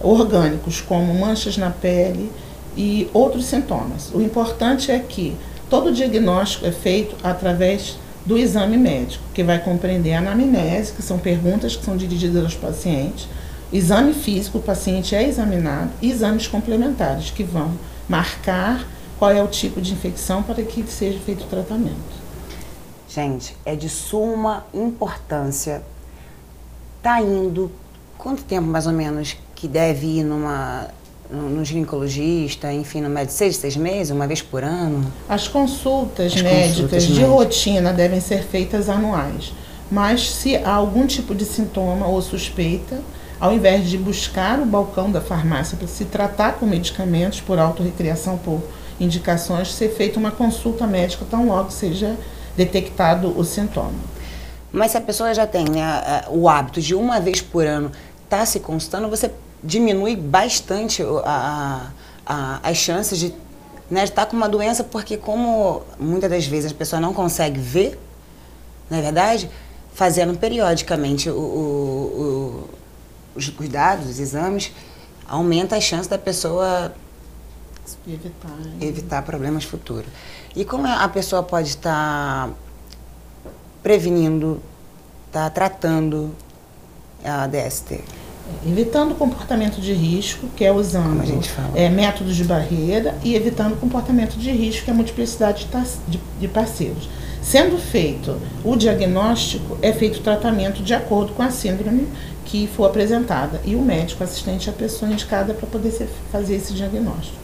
orgânicos, 0.00 0.80
como 0.80 1.12
manchas 1.14 1.58
na 1.58 1.70
pele 1.70 2.30
e 2.76 3.08
outros 3.12 3.44
sintomas. 3.44 4.10
O 4.14 4.22
importante 4.22 4.90
é 4.90 4.98
que 4.98 5.36
todo 5.68 5.88
o 5.88 5.92
diagnóstico 5.92 6.66
é 6.66 6.72
feito 6.72 7.14
através 7.22 7.98
do 8.24 8.38
exame 8.38 8.78
médico, 8.78 9.22
que 9.34 9.42
vai 9.42 9.58
compreender 9.58 10.14
a 10.14 10.18
anamnese, 10.18 10.92
que 10.92 11.02
são 11.02 11.18
perguntas 11.18 11.76
que 11.76 11.84
são 11.84 11.94
dirigidas 11.94 12.42
aos 12.42 12.54
pacientes, 12.54 13.28
exame 13.70 14.14
físico, 14.14 14.58
o 14.58 14.62
paciente 14.62 15.14
é 15.14 15.28
examinado, 15.28 15.90
e 16.00 16.10
exames 16.10 16.46
complementares, 16.46 17.30
que 17.30 17.44
vão 17.44 17.72
marcar 18.08 18.86
qual 19.18 19.30
é 19.30 19.42
o 19.42 19.48
tipo 19.48 19.80
de 19.80 19.92
infecção 19.92 20.42
para 20.42 20.62
que 20.62 20.82
seja 20.84 21.18
feito 21.18 21.44
o 21.44 21.46
tratamento. 21.46 22.24
Gente, 23.08 23.56
é 23.64 23.76
de 23.76 23.88
suma 23.88 24.64
importância. 24.74 25.82
Tá 27.02 27.20
indo 27.20 27.70
quanto 28.18 28.42
tempo 28.42 28.66
mais 28.66 28.86
ou 28.86 28.92
menos 28.92 29.36
que 29.54 29.68
deve 29.68 30.18
ir 30.18 30.24
numa 30.24 30.88
no 31.30 31.64
ginecologista, 31.64 32.72
enfim, 32.72 33.00
no 33.00 33.08
médico, 33.08 33.32
seis, 33.32 33.56
seis 33.56 33.76
meses, 33.76 34.10
uma 34.10 34.26
vez 34.26 34.42
por 34.42 34.62
ano? 34.62 35.10
As 35.28 35.48
consultas 35.48 36.34
As 36.34 36.42
médicas 36.42 36.68
consultas 36.76 37.02
de 37.04 37.12
médicas. 37.14 37.30
rotina 37.30 37.92
devem 37.92 38.20
ser 38.20 38.42
feitas 38.44 38.88
anuais. 38.88 39.52
Mas 39.90 40.30
se 40.30 40.56
há 40.56 40.72
algum 40.72 41.06
tipo 41.06 41.34
de 41.34 41.44
sintoma 41.44 42.06
ou 42.06 42.20
suspeita, 42.20 43.00
ao 43.40 43.52
invés 43.52 43.88
de 43.88 43.98
buscar 43.98 44.60
o 44.60 44.66
balcão 44.66 45.10
da 45.10 45.20
farmácia 45.20 45.76
para 45.76 45.88
se 45.88 46.04
tratar 46.04 46.54
com 46.54 46.66
medicamentos 46.66 47.40
por 47.40 47.58
autorrecreação, 47.58 48.38
por 48.38 48.62
indicações, 49.00 49.72
ser 49.72 49.90
feita 49.90 50.18
uma 50.18 50.30
consulta 50.30 50.86
médica 50.86 51.24
tão 51.28 51.46
logo 51.48 51.70
seja 51.70 52.16
detectado 52.56 53.36
o 53.36 53.44
sintoma. 53.44 53.92
Mas 54.72 54.92
se 54.92 54.98
a 54.98 55.00
pessoa 55.00 55.32
já 55.32 55.46
tem 55.46 55.64
né, 55.68 56.24
o 56.28 56.48
hábito 56.48 56.80
de 56.80 56.94
uma 56.94 57.20
vez 57.20 57.40
por 57.40 57.66
ano 57.66 57.90
estar 58.24 58.38
tá 58.38 58.46
se 58.46 58.60
constando, 58.60 59.08
você 59.08 59.30
diminui 59.62 60.16
bastante 60.16 61.02
a, 61.24 61.90
a, 62.26 62.60
as 62.62 62.76
chances 62.76 63.18
de 63.18 63.34
né, 63.90 64.04
estar 64.04 64.26
com 64.26 64.36
uma 64.36 64.48
doença, 64.48 64.82
porque 64.82 65.16
como 65.16 65.82
muitas 65.98 66.30
das 66.30 66.46
vezes 66.46 66.72
a 66.72 66.74
pessoa 66.74 67.00
não 67.00 67.14
consegue 67.14 67.60
ver, 67.60 67.98
não 68.90 68.98
é 68.98 69.02
verdade? 69.02 69.48
Fazendo 69.94 70.36
periodicamente 70.36 71.30
o, 71.30 71.34
o, 71.34 71.38
o, 71.38 72.70
os 73.36 73.48
cuidados, 73.48 74.08
os 74.08 74.18
exames, 74.18 74.72
aumenta 75.28 75.76
a 75.76 75.80
chance 75.80 76.08
da 76.08 76.18
pessoa 76.18 76.92
evitar, 78.06 78.50
evitar 78.80 79.22
problemas 79.22 79.64
futuros. 79.64 80.06
E 80.54 80.64
como 80.64 80.86
a 80.86 81.08
pessoa 81.08 81.42
pode 81.42 81.68
estar 81.68 82.50
prevenindo, 83.82 84.60
está 85.26 85.50
tratando 85.50 86.34
a 87.24 87.46
DST? 87.46 88.00
Evitando 88.66 89.12
o 89.12 89.14
comportamento 89.14 89.80
de 89.80 89.92
risco, 89.94 90.48
que 90.54 90.64
é 90.64 90.70
usando 90.70 91.22
é, 91.74 91.88
métodos 91.88 92.36
de 92.36 92.44
barreira, 92.44 93.16
e 93.22 93.34
evitando 93.34 93.78
comportamento 93.80 94.36
de 94.36 94.50
risco, 94.50 94.84
que 94.84 94.90
é 94.90 94.92
a 94.92 94.96
multiplicidade 94.96 95.66
de, 96.06 96.20
de 96.38 96.48
parceiros. 96.48 97.08
Sendo 97.42 97.78
feito 97.78 98.38
o 98.62 98.76
diagnóstico, 98.76 99.78
é 99.82 99.92
feito 99.92 100.20
o 100.20 100.22
tratamento 100.22 100.82
de 100.82 100.94
acordo 100.94 101.32
com 101.32 101.42
a 101.42 101.50
síndrome 101.50 102.08
que 102.44 102.66
for 102.66 102.86
apresentada. 102.86 103.60
E 103.64 103.74
o 103.74 103.82
médico 103.82 104.22
assistente 104.24 104.68
é 104.68 104.72
a 104.72 104.76
pessoa 104.76 105.10
indicada 105.10 105.52
para 105.52 105.66
poder 105.66 105.90
ser, 105.90 106.08
fazer 106.30 106.56
esse 106.56 106.72
diagnóstico. 106.72 107.43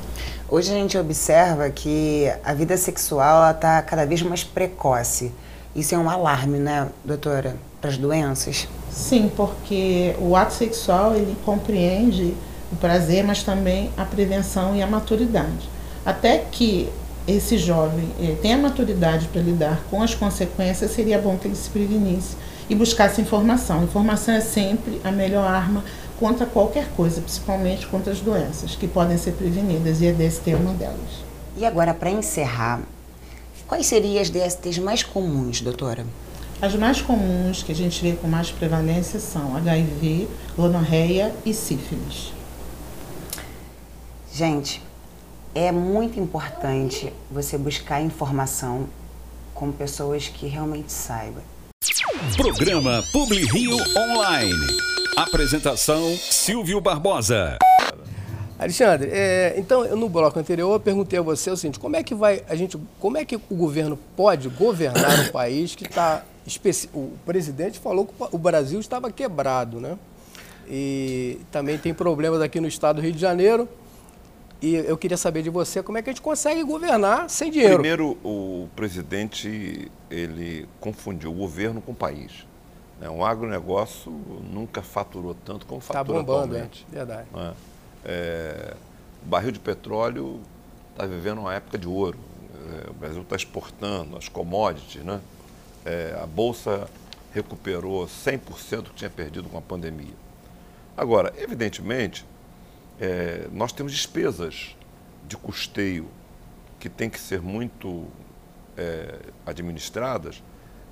Hoje 0.52 0.72
a 0.72 0.74
gente 0.74 0.98
observa 0.98 1.70
que 1.70 2.28
a 2.42 2.52
vida 2.52 2.76
sexual 2.76 3.48
está 3.52 3.80
cada 3.82 4.04
vez 4.04 4.20
mais 4.20 4.42
precoce. 4.42 5.30
Isso 5.76 5.94
é 5.94 5.98
um 5.98 6.10
alarme, 6.10 6.58
né, 6.58 6.88
doutora, 7.04 7.54
para 7.80 7.88
as 7.88 7.96
doenças? 7.96 8.66
Sim, 8.90 9.30
porque 9.36 10.16
o 10.18 10.34
ato 10.34 10.52
sexual 10.52 11.14
ele 11.14 11.36
compreende 11.44 12.34
o 12.72 12.74
prazer, 12.74 13.22
mas 13.22 13.44
também 13.44 13.92
a 13.96 14.04
prevenção 14.04 14.74
e 14.74 14.82
a 14.82 14.88
maturidade. 14.88 15.70
Até 16.04 16.38
que 16.38 16.88
esse 17.28 17.56
jovem 17.56 18.10
tenha 18.42 18.58
maturidade 18.58 19.28
para 19.28 19.40
lidar 19.40 19.80
com 19.88 20.02
as 20.02 20.16
consequências, 20.16 20.90
seria 20.90 21.20
bom 21.20 21.38
que 21.38 21.46
ele 21.46 21.54
se 21.54 21.70
prevenisse 21.70 22.34
e 22.68 22.74
buscasse 22.74 23.20
informação. 23.20 23.84
Informação 23.84 24.34
é 24.34 24.40
sempre 24.40 25.00
a 25.04 25.12
melhor 25.12 25.46
arma 25.46 25.84
contra 26.20 26.46
qualquer 26.46 26.88
coisa, 26.90 27.20
principalmente 27.20 27.88
contra 27.88 28.12
as 28.12 28.20
doenças 28.20 28.76
que 28.76 28.86
podem 28.86 29.18
ser 29.18 29.32
prevenidas, 29.32 30.00
e 30.00 30.08
a 30.08 30.12
DST 30.12 30.52
é 30.52 30.56
uma 30.56 30.74
delas. 30.74 31.24
E 31.56 31.64
agora, 31.64 31.92
para 31.92 32.10
encerrar, 32.10 32.80
Quais 33.70 33.86
seriam 33.86 34.20
as 34.20 34.28
DSTs 34.28 34.80
mais 34.80 35.04
comuns, 35.04 35.60
doutora? 35.60 36.04
As 36.60 36.74
mais 36.74 37.00
comuns 37.00 37.62
que 37.62 37.70
a 37.70 37.74
gente 37.74 38.02
vê 38.02 38.16
com 38.16 38.26
mais 38.26 38.50
prevalência 38.50 39.20
são 39.20 39.56
HIV, 39.56 40.26
gonorreia 40.56 41.32
e 41.46 41.54
sífilis. 41.54 42.32
Gente, 44.34 44.82
é 45.54 45.70
muito 45.70 46.18
importante 46.18 47.12
você 47.30 47.56
buscar 47.56 48.02
informação 48.02 48.88
com 49.54 49.70
pessoas 49.70 50.26
que 50.26 50.48
realmente 50.48 50.90
saibam. 50.90 51.44
Programa 52.36 53.04
Publi 53.12 53.46
Rio 53.46 53.76
Online. 53.96 54.89
Apresentação 55.20 56.16
Silvio 56.16 56.80
Barbosa. 56.80 57.58
Alexandre, 58.58 59.10
é, 59.12 59.52
então 59.58 59.94
no 59.94 60.08
bloco 60.08 60.38
anterior 60.38 60.72
eu 60.72 60.80
perguntei 60.80 61.18
a 61.18 61.22
você 61.22 61.50
o 61.50 61.56
seguinte: 61.58 61.78
como 61.78 61.94
é 61.94 62.02
que 62.02 62.14
vai 62.14 62.42
a 62.48 62.54
gente, 62.54 62.78
como 62.98 63.18
é 63.18 63.24
que 63.26 63.36
o 63.36 63.54
governo 63.54 63.98
pode 64.16 64.48
governar 64.48 65.20
um 65.20 65.28
país 65.30 65.74
que 65.74 65.84
está 65.84 66.24
o 66.94 67.12
presidente 67.26 67.78
falou 67.78 68.06
que 68.06 68.14
o 68.32 68.38
Brasil 68.38 68.80
estava 68.80 69.12
quebrado, 69.12 69.78
né? 69.78 69.98
E 70.66 71.38
também 71.52 71.76
tem 71.76 71.92
problemas 71.92 72.40
aqui 72.40 72.58
no 72.58 72.66
estado 72.66 72.96
do 72.96 73.02
Rio 73.02 73.12
de 73.12 73.20
Janeiro. 73.20 73.68
E 74.62 74.74
eu 74.74 74.96
queria 74.96 75.18
saber 75.18 75.42
de 75.42 75.50
você 75.50 75.82
como 75.82 75.98
é 75.98 76.02
que 76.02 76.08
a 76.08 76.12
gente 76.14 76.22
consegue 76.22 76.62
governar 76.64 77.28
sem 77.28 77.50
dinheiro. 77.50 77.74
Primeiro, 77.74 78.16
o 78.24 78.68
presidente 78.74 79.90
ele 80.10 80.66
confundiu 80.80 81.30
o 81.30 81.34
governo 81.34 81.82
com 81.82 81.92
o 81.92 81.94
país. 81.94 82.48
Né? 83.00 83.08
O 83.08 83.24
agronegócio 83.24 84.10
nunca 84.52 84.82
faturou 84.82 85.34
tanto 85.34 85.64
como 85.64 85.80
tá 85.80 85.94
fatura 85.94 86.18
bombando, 86.18 86.54
atualmente. 86.54 86.86
é 86.92 86.94
verdade. 86.94 87.28
É. 87.34 87.52
É, 88.04 88.76
o 89.24 89.28
barril 89.28 89.52
de 89.52 89.58
petróleo 89.58 90.40
está 90.92 91.06
vivendo 91.06 91.38
uma 91.38 91.54
época 91.54 91.78
de 91.78 91.88
ouro. 91.88 92.18
É, 92.86 92.90
o 92.90 92.94
Brasil 92.94 93.22
está 93.22 93.36
exportando 93.36 94.16
as 94.16 94.28
commodities, 94.28 95.02
né? 95.02 95.20
É, 95.84 96.18
a 96.22 96.26
Bolsa 96.26 96.86
recuperou 97.32 98.06
100% 98.06 98.84
que 98.84 98.94
tinha 98.94 99.10
perdido 99.10 99.48
com 99.48 99.56
a 99.56 99.62
pandemia. 99.62 100.14
Agora, 100.96 101.32
evidentemente, 101.38 102.26
é, 103.00 103.48
nós 103.50 103.72
temos 103.72 103.92
despesas 103.92 104.76
de 105.26 105.36
custeio 105.36 106.06
que 106.78 106.88
têm 106.88 107.08
que 107.08 107.18
ser 107.18 107.40
muito 107.40 108.06
é, 108.76 109.20
administradas 109.46 110.42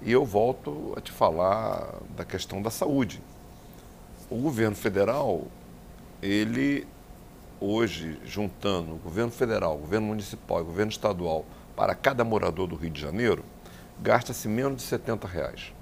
e 0.02 0.12
eu 0.12 0.24
volto 0.24 0.94
a 0.96 1.00
te 1.00 1.10
falar 1.10 1.94
da 2.16 2.24
questão 2.24 2.62
da 2.62 2.70
saúde. 2.70 3.20
O 4.30 4.36
governo 4.36 4.76
federal, 4.76 5.46
ele 6.22 6.86
hoje, 7.60 8.18
juntando 8.24 8.94
o 8.94 8.98
governo 8.98 9.30
federal, 9.30 9.74
o 9.74 9.78
governo 9.78 10.06
municipal 10.08 10.58
e 10.58 10.62
o 10.62 10.66
governo 10.66 10.92
estadual 10.92 11.44
para 11.74 11.94
cada 11.94 12.24
morador 12.24 12.68
do 12.68 12.76
Rio 12.76 12.90
de 12.90 13.00
Janeiro, 13.00 13.44
gasta-se 14.00 14.48
menos 14.48 14.76
de 14.76 14.82
70 14.82 15.26
reais. 15.26 15.72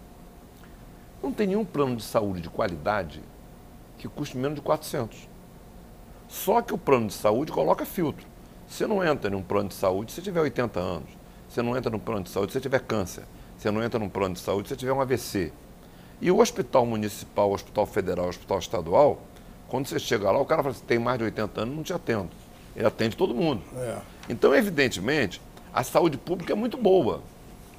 Não 1.22 1.33
tem 1.33 1.48
nenhum 1.48 1.64
plano 1.64 1.96
de 1.96 2.02
saúde 2.02 2.40
de 2.40 2.48
qualidade 2.48 3.22
que 3.98 4.09
custe 4.09 4.37
menos 4.37 4.57
de 4.57 4.62
400. 4.62 5.29
Só 6.29 6.61
que 6.61 6.74
o 6.74 6.79
plano 6.79 7.07
de 7.07 7.14
saúde 7.14 7.52
coloca 7.52 7.85
filtro. 7.85 8.26
Você 8.66 8.87
não 8.87 9.05
entra 9.05 9.31
num 9.31 9.42
plano 9.42 9.68
de 9.68 9.74
saúde 9.74 10.12
se 10.12 10.20
tiver 10.20 10.40
80 10.40 10.79
anos. 10.81 11.09
Você 11.48 11.62
não 11.62 11.76
entra 11.76 11.90
num 11.90 11.98
plano 11.98 12.24
de 12.24 12.31
saúde 12.31 12.52
se 12.52 12.61
tiver 12.61 12.81
câncer. 12.81 13.24
Você 13.56 13.70
não 13.70 13.82
entra 13.82 13.98
num 13.98 14.08
plano 14.08 14.34
de 14.34 14.40
saúde 14.40 14.68
se 14.68 14.76
tiver 14.76 14.92
um 14.92 15.00
AVC. 15.00 15.52
E 16.20 16.30
o 16.30 16.40
hospital 16.40 16.86
municipal, 16.86 17.50
o 17.50 17.54
hospital 17.54 17.86
federal, 17.86 18.26
o 18.26 18.28
hospital 18.28 18.58
estadual, 18.58 19.20
quando 19.68 19.86
você 19.86 19.98
chega 19.98 20.30
lá, 20.30 20.40
o 20.40 20.44
cara 20.44 20.62
fala 20.62 20.74
assim, 20.74 20.84
tem 20.84 20.98
mais 20.98 21.18
de 21.18 21.24
80 21.24 21.60
anos, 21.60 21.76
não 21.76 21.82
te 21.82 21.92
atendo. 21.92 22.30
Ele 22.74 22.86
atende 22.86 23.16
todo 23.16 23.34
mundo. 23.34 23.62
É. 23.76 23.98
Então, 24.28 24.54
evidentemente, 24.54 25.40
a 25.72 25.82
saúde 25.82 26.16
pública 26.16 26.52
é 26.52 26.56
muito 26.56 26.76
boa. 26.76 27.22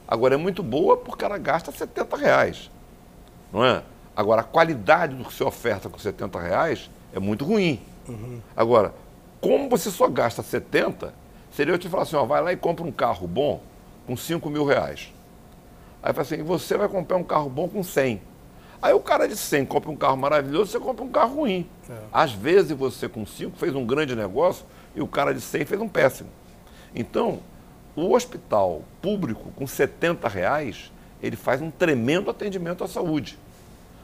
Agora, 0.08 0.36
é 0.36 0.38
muito 0.38 0.64
boa 0.64 0.98
porque 0.98 1.24
ela 1.24 1.38
gasta 1.38 1.72
70 1.72 2.18
reais. 2.18 2.70
Não 3.52 3.64
é? 3.64 3.84
Agora, 4.16 4.42
a 4.42 4.44
qualidade 4.44 5.16
do 5.16 5.24
que 5.24 5.34
você 5.34 5.44
oferta 5.44 5.90
com 5.90 5.98
70 5.98 6.40
reais 6.40 6.90
é 7.14 7.20
muito 7.20 7.46
ruim. 7.46 7.80
Uhum. 8.08 8.42
Agora, 8.56 8.94
como 9.40 9.70
você 9.70 9.92
só 9.92 10.08
gasta 10.08 10.42
70, 10.42 11.14
seria 11.52 11.74
eu 11.74 11.78
te 11.78 11.88
falar 11.88 12.04
assim, 12.04 12.16
ó, 12.16 12.26
vai 12.26 12.42
lá 12.42 12.52
e 12.52 12.58
compra 12.58 12.86
um 12.86 12.92
carro 12.92 13.28
bom 13.28 13.62
com 14.06 14.18
5 14.18 14.50
mil 14.50 14.66
reais. 14.66 15.14
Aí 16.02 16.14
fala 16.14 16.22
assim, 16.22 16.44
você 16.44 16.78
vai 16.78 16.88
comprar 16.88 17.18
um 17.18 17.24
carro 17.24 17.50
bom 17.50 17.68
com 17.68 17.84
100. 17.84 18.22
Aí 18.82 18.94
o 18.94 19.00
cara 19.00 19.28
de 19.28 19.36
100 19.36 19.66
compra 19.66 19.90
um 19.90 19.96
carro 19.96 20.18
maravilhoso, 20.18 20.72
você 20.72 20.80
compra 20.80 21.04
um 21.04 21.10
carro 21.10 21.38
ruim. 21.38 21.68
É. 21.90 21.94
Às 22.14 22.32
vezes 22.32 22.72
você 22.72 23.10
com 23.10 23.26
5 23.26 23.58
fez 23.58 23.74
um 23.74 23.86
grande 23.86 24.16
negócio 24.16 24.66
e 24.96 25.02
o 25.02 25.08
cara 25.08 25.34
de 25.34 25.42
100 25.42 25.66
fez 25.66 25.82
um 25.82 25.88
péssimo. 25.88 26.30
Então, 26.94 27.40
o 27.96 28.14
hospital 28.14 28.84
público 29.02 29.52
com 29.56 29.66
70 29.66 30.28
reais, 30.28 30.92
ele 31.22 31.36
faz 31.36 31.62
um 31.62 31.72
tremendo 31.72 32.30
atendimento 32.30 32.84
à 32.84 32.88
saúde. 32.88 33.38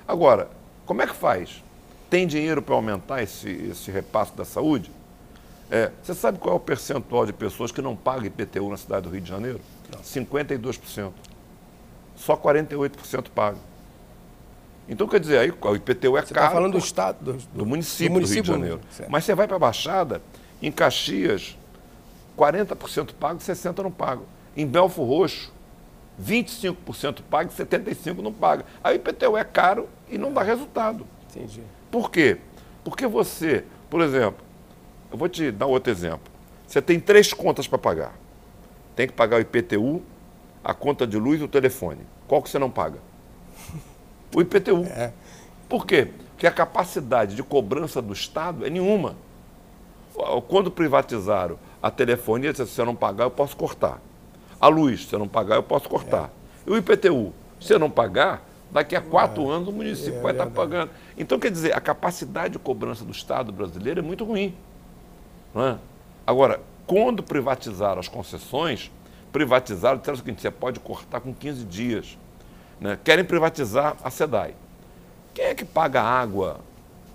Agora, 0.08 0.50
como 0.86 1.02
é 1.02 1.08
que 1.08 1.14
faz? 1.14 1.64
Tem 2.10 2.28
dinheiro 2.28 2.62
para 2.62 2.76
aumentar 2.76 3.22
esse, 3.22 3.50
esse 3.50 3.92
repasse 3.92 4.36
da 4.36 4.44
saúde? 4.44 4.92
É, 5.70 5.92
você 6.04 6.14
sabe 6.14 6.40
qual 6.40 6.54
é 6.54 6.58
o 6.58 6.60
percentual 6.60 7.26
de 7.26 7.34
pessoas 7.34 7.72
que 7.72 7.82
não 7.82 7.96
pagam 7.96 8.26
IPTU 8.26 8.70
na 8.70 8.78
cidade 8.78 9.04
do 9.04 9.10
Rio 9.10 9.22
de 9.22 9.30
Janeiro? 9.30 9.62
Não. 9.92 10.02
52%. 10.02 11.12
Só 12.26 12.38
48% 12.38 13.26
pagam. 13.36 13.60
Então, 14.88 15.08
quer 15.08 15.20
dizer, 15.20 15.40
aí 15.40 15.52
o 15.52 15.76
IPTU 15.76 16.18
é 16.18 16.22
você 16.22 16.34
tá 16.34 16.36
caro. 16.36 16.48
Está 16.48 16.50
falando 16.52 16.72
do 16.72 16.78
Estado, 16.78 17.18
do, 17.20 17.34
do, 17.34 17.66
município 17.66 18.10
do, 18.10 18.14
município 18.14 18.44
do 18.44 18.52
Rio 18.52 18.62
de 18.62 18.62
Janeiro. 18.62 18.82
Certo. 18.90 19.10
Mas 19.10 19.26
você 19.26 19.36
vai 19.36 19.46
para 19.46 19.58
a 19.58 19.60
Baixada, 19.60 20.22
em 20.62 20.72
Caxias, 20.72 21.58
40% 22.38 23.14
pago, 23.20 23.40
60% 23.40 23.84
não 23.84 23.92
pago. 23.92 24.26
Em 24.56 24.66
Belfo 24.66 25.04
Roxo, 25.04 25.52
25% 26.22 27.24
pago 27.30 27.52
e 27.52 27.62
75% 27.62 28.20
não 28.20 28.32
paga. 28.32 28.66
Aí 28.82 28.96
o 28.96 28.98
IPTU 28.98 29.38
é 29.38 29.44
caro 29.44 29.90
e 30.10 30.18
não 30.18 30.32
dá 30.32 30.44
resultado. 30.44 31.06
Entendi. 31.30 31.62
Por 31.92 32.10
quê? 32.10 32.38
Porque 32.86 33.06
você, 33.06 33.66
por 33.90 34.00
exemplo, 34.00 34.46
eu 35.12 35.18
vou 35.18 35.28
te 35.28 35.52
dar 35.52 35.66
outro 35.66 35.92
exemplo. 35.92 36.32
Você 36.66 36.82
tem 36.82 37.02
três 37.02 37.34
contas 37.34 37.68
para 37.68 37.78
pagar. 37.78 38.16
Tem 38.96 39.08
que 39.08 39.14
pagar 39.14 39.38
o 39.38 39.42
IPTU, 39.42 40.02
a 40.64 40.74
conta 40.74 41.06
de 41.06 41.18
luz 41.18 41.42
e 41.42 41.44
o 41.44 41.48
telefone. 41.50 42.13
Qual 42.34 42.42
que 42.42 42.50
você 42.50 42.58
não 42.58 42.72
paga? 42.72 42.98
O 44.36 44.42
IPTU. 44.42 44.86
É. 44.90 45.12
Por 45.70 45.86
quê? 45.86 46.06
Porque 46.08 46.24
que 46.36 46.48
a 46.48 46.52
capacidade 46.52 47.36
de 47.36 47.44
cobrança 47.44 48.02
do 48.02 48.12
Estado 48.12 48.66
é 48.66 48.72
nenhuma. 48.72 49.16
Quando 50.48 50.72
privatizaram 50.72 51.60
a 51.80 51.92
telefonia, 51.92 52.52
se 52.52 52.66
você 52.66 52.84
não 52.84 52.96
pagar, 52.96 53.26
eu 53.26 53.30
posso 53.30 53.56
cortar. 53.56 54.02
A 54.60 54.68
luz, 54.68 55.02
se 55.02 55.10
você 55.10 55.18
não 55.20 55.28
pagar, 55.28 55.58
eu 55.58 55.64
posso 55.64 55.88
cortar. 55.88 56.32
É. 56.66 56.70
E 56.72 56.74
o 56.74 56.78
IPTU, 56.78 57.32
se 57.62 57.68
você 57.68 57.78
não 57.78 57.92
pagar, 57.92 58.44
daqui 58.72 58.96
a 58.96 59.02
quatro 59.02 59.44
é. 59.52 59.54
anos 59.54 59.68
o 59.68 59.72
município 59.72 60.18
é, 60.18 60.22
vai 60.24 60.32
estar 60.32 60.48
pagando. 60.48 60.90
Então, 61.16 61.38
quer 61.38 61.52
dizer, 61.52 61.78
a 61.78 61.80
capacidade 61.80 62.54
de 62.54 62.60
cobrança 62.60 63.06
do 63.06 63.12
Estado 63.12 63.52
brasileiro 63.52 64.00
é 64.00 64.04
muito 64.04 64.26
ruim. 64.26 64.56
É? 65.56 65.76
Agora, 66.26 66.60
quando 66.88 67.22
privatizaram 67.22 68.00
as 68.00 68.08
concessões, 68.08 68.92
privatizaram, 69.34 69.98
disseram 69.98 70.16
o 70.16 70.18
seguinte, 70.18 70.42
você 70.42 70.52
pode 70.52 70.80
cortar 70.80 71.20
com 71.20 71.34
15 71.34 71.66
dias. 71.66 72.18
Né? 72.84 73.00
Querem 73.02 73.24
privatizar 73.24 73.96
a 74.04 74.10
SEDAI. 74.12 74.54
Quem 75.34 75.46
é 75.46 75.56
que 75.56 75.64
paga 75.64 76.02
água 76.02 76.60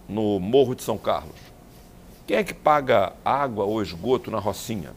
no 0.08 0.40
Morro 0.40 0.74
de 0.74 0.82
São 0.82 0.96
Carlos? 0.96 1.36
Quem 2.26 2.38
é 2.38 2.42
que 2.42 2.54
paga 2.54 3.12
água 3.22 3.66
ou 3.66 3.82
esgoto 3.82 4.30
na 4.30 4.38
Rocinha? 4.38 4.92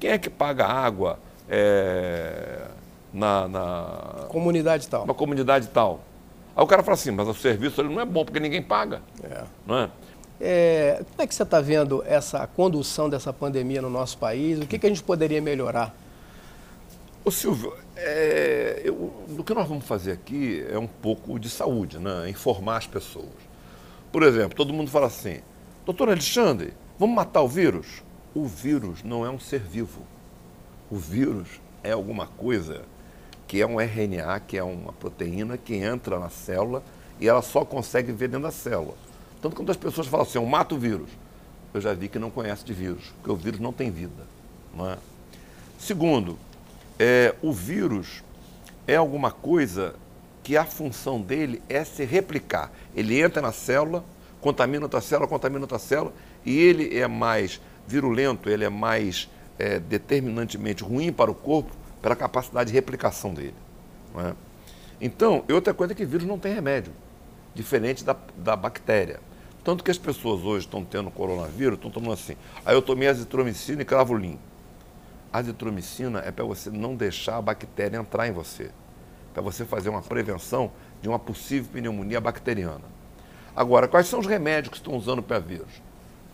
Quem 0.00 0.10
é 0.10 0.16
que 0.16 0.30
paga 0.30 0.64
água 0.64 1.18
é, 1.46 2.68
na, 3.12 3.48
na, 3.48 4.26
Comunidade 4.28 4.88
tal. 4.88 5.06
Na 5.06 5.12
comunidade 5.12 5.68
tal. 5.68 6.00
Aí 6.56 6.64
o 6.64 6.66
cara 6.66 6.82
fala 6.82 6.94
assim, 6.94 7.10
mas 7.10 7.28
o 7.28 7.34
serviço 7.34 7.78
ele 7.82 7.94
não 7.94 8.00
é 8.00 8.06
bom 8.06 8.24
porque 8.24 8.40
ninguém 8.40 8.62
paga. 8.62 9.02
É. 9.22 9.44
Não 9.66 9.78
é? 9.78 9.90
É, 10.40 11.02
como 11.10 11.22
é 11.22 11.26
que 11.26 11.34
você 11.34 11.42
está 11.42 11.60
vendo 11.60 12.02
essa 12.06 12.46
condução 12.46 13.10
dessa 13.10 13.30
pandemia 13.30 13.82
no 13.82 13.90
nosso 13.90 14.16
país? 14.16 14.58
O 14.58 14.66
que, 14.66 14.78
que 14.78 14.86
a 14.86 14.88
gente 14.88 15.02
poderia 15.02 15.42
melhorar? 15.42 15.94
Ô 17.28 17.30
Silvio, 17.30 17.74
é, 17.94 18.80
eu, 18.82 18.94
o 18.94 19.44
que 19.44 19.52
nós 19.52 19.68
vamos 19.68 19.84
fazer 19.84 20.12
aqui 20.12 20.64
é 20.66 20.78
um 20.78 20.86
pouco 20.86 21.38
de 21.38 21.50
saúde, 21.50 21.98
né? 21.98 22.26
informar 22.30 22.78
as 22.78 22.86
pessoas. 22.86 23.28
Por 24.10 24.22
exemplo, 24.22 24.56
todo 24.56 24.72
mundo 24.72 24.90
fala 24.90 25.08
assim, 25.08 25.40
Doutor 25.84 26.08
Alexandre, 26.08 26.72
vamos 26.98 27.14
matar 27.14 27.42
o 27.42 27.46
vírus? 27.46 28.02
O 28.34 28.46
vírus 28.46 29.02
não 29.04 29.26
é 29.26 29.30
um 29.30 29.38
ser 29.38 29.60
vivo. 29.60 30.06
O 30.90 30.96
vírus 30.96 31.60
é 31.84 31.92
alguma 31.92 32.26
coisa 32.28 32.80
que 33.46 33.60
é 33.60 33.66
um 33.66 33.78
RNA, 33.78 34.40
que 34.40 34.56
é 34.56 34.62
uma 34.62 34.94
proteína 34.94 35.58
que 35.58 35.74
entra 35.74 36.18
na 36.18 36.30
célula 36.30 36.82
e 37.20 37.28
ela 37.28 37.42
só 37.42 37.62
consegue 37.62 38.10
ver 38.10 38.28
dentro 38.28 38.44
da 38.44 38.50
célula. 38.50 38.94
Tanto 39.42 39.54
quando 39.54 39.68
as 39.68 39.76
pessoas 39.76 40.06
falam 40.06 40.24
assim, 40.24 40.38
eu 40.38 40.46
mato 40.46 40.76
o 40.76 40.78
vírus, 40.78 41.10
eu 41.74 41.80
já 41.82 41.92
vi 41.92 42.08
que 42.08 42.18
não 42.18 42.30
conhece 42.30 42.64
de 42.64 42.72
vírus, 42.72 43.12
porque 43.16 43.30
o 43.30 43.36
vírus 43.36 43.60
não 43.60 43.70
tem 43.70 43.90
vida. 43.90 44.26
Não 44.74 44.90
é? 44.90 44.96
Segundo, 45.78 46.38
é, 46.98 47.34
o 47.42 47.52
vírus 47.52 48.22
é 48.86 48.96
alguma 48.96 49.30
coisa 49.30 49.94
que 50.42 50.56
a 50.56 50.64
função 50.64 51.20
dele 51.20 51.62
é 51.68 51.84
se 51.84 52.04
replicar. 52.04 52.72
Ele 52.94 53.20
entra 53.20 53.42
na 53.42 53.52
célula, 53.52 54.04
contamina 54.40 54.84
outra 54.84 55.00
célula, 55.00 55.28
contamina 55.28 55.60
outra 55.60 55.78
célula, 55.78 56.12
e 56.44 56.58
ele 56.58 56.98
é 56.98 57.06
mais 57.06 57.60
virulento, 57.86 58.48
ele 58.48 58.64
é 58.64 58.68
mais 58.68 59.28
é, 59.58 59.78
determinantemente 59.78 60.82
ruim 60.82 61.12
para 61.12 61.30
o 61.30 61.34
corpo 61.34 61.70
pela 62.00 62.16
capacidade 62.16 62.68
de 62.70 62.74
replicação 62.74 63.34
dele. 63.34 63.54
É? 64.16 64.32
Então, 65.00 65.44
outra 65.52 65.74
coisa 65.74 65.92
é 65.92 65.96
que 65.96 66.04
vírus 66.04 66.26
não 66.26 66.38
tem 66.38 66.54
remédio, 66.54 66.92
diferente 67.54 68.04
da, 68.04 68.16
da 68.36 68.56
bactéria. 68.56 69.20
Tanto 69.62 69.84
que 69.84 69.90
as 69.90 69.98
pessoas 69.98 70.42
hoje 70.42 70.66
estão 70.66 70.84
tendo 70.84 71.10
coronavírus, 71.10 71.76
estão 71.76 71.90
tomando 71.90 72.12
assim. 72.12 72.36
Aí 72.64 72.74
eu 72.74 72.80
tomei 72.80 73.08
azitromicina 73.08 73.82
e 73.82 73.84
cravolim. 73.84 74.38
Azitromicina 75.32 76.20
é 76.20 76.30
para 76.30 76.44
você 76.44 76.70
não 76.70 76.94
deixar 76.94 77.36
a 77.36 77.42
bactéria 77.42 77.98
entrar 77.98 78.26
em 78.26 78.32
você, 78.32 78.70
para 79.32 79.42
você 79.42 79.64
fazer 79.64 79.88
uma 79.88 80.02
prevenção 80.02 80.70
de 81.02 81.08
uma 81.08 81.18
possível 81.18 81.70
pneumonia 81.72 82.20
bacteriana. 82.20 82.84
Agora, 83.54 83.88
quais 83.88 84.06
são 84.06 84.20
os 84.20 84.26
remédios 84.26 84.70
que 84.70 84.76
estão 84.76 84.94
usando 84.94 85.22
para 85.22 85.38
vírus? 85.38 85.82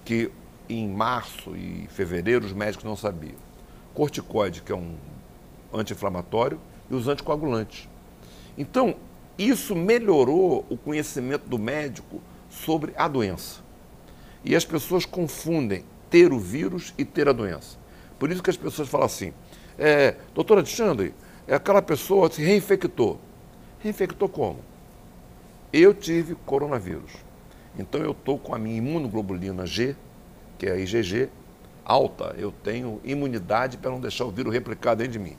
Que 0.04 0.30
em 0.68 0.88
março 0.88 1.56
e 1.56 1.86
fevereiro 1.90 2.46
os 2.46 2.52
médicos 2.52 2.84
não 2.84 2.96
sabiam. 2.96 3.36
Corticoide, 3.94 4.62
que 4.62 4.72
é 4.72 4.76
um 4.76 4.96
anti-inflamatório, 5.72 6.60
e 6.90 6.94
os 6.94 7.08
anticoagulantes. 7.08 7.88
Então, 8.56 8.96
isso 9.38 9.74
melhorou 9.74 10.64
o 10.68 10.76
conhecimento 10.76 11.48
do 11.48 11.58
médico 11.58 12.20
sobre 12.48 12.92
a 12.96 13.08
doença. 13.08 13.60
E 14.44 14.54
as 14.54 14.64
pessoas 14.64 15.04
confundem 15.04 15.84
ter 16.08 16.32
o 16.32 16.38
vírus 16.38 16.94
e 16.96 17.04
ter 17.04 17.28
a 17.28 17.32
doença. 17.32 17.78
Por 18.24 18.32
isso 18.32 18.42
que 18.42 18.48
as 18.48 18.56
pessoas 18.56 18.88
falam 18.88 19.04
assim, 19.04 19.34
é, 19.78 20.14
doutor 20.34 20.56
Alexandre, 20.56 21.14
é 21.46 21.56
aquela 21.56 21.82
pessoa 21.82 22.32
se 22.32 22.42
reinfectou. 22.42 23.20
Reinfectou 23.80 24.30
como? 24.30 24.60
Eu 25.70 25.92
tive 25.92 26.34
coronavírus. 26.34 27.12
Então 27.78 28.00
eu 28.00 28.12
estou 28.12 28.38
com 28.38 28.54
a 28.54 28.58
minha 28.58 28.78
imunoglobulina 28.78 29.66
G, 29.66 29.94
que 30.56 30.64
é 30.64 30.72
a 30.72 30.76
IgG, 30.78 31.28
alta. 31.84 32.34
Eu 32.38 32.50
tenho 32.50 32.98
imunidade 33.04 33.76
para 33.76 33.90
não 33.90 34.00
deixar 34.00 34.24
o 34.24 34.30
vírus 34.30 34.54
replicar 34.54 34.94
dentro 34.94 35.12
de 35.12 35.18
mim. 35.18 35.36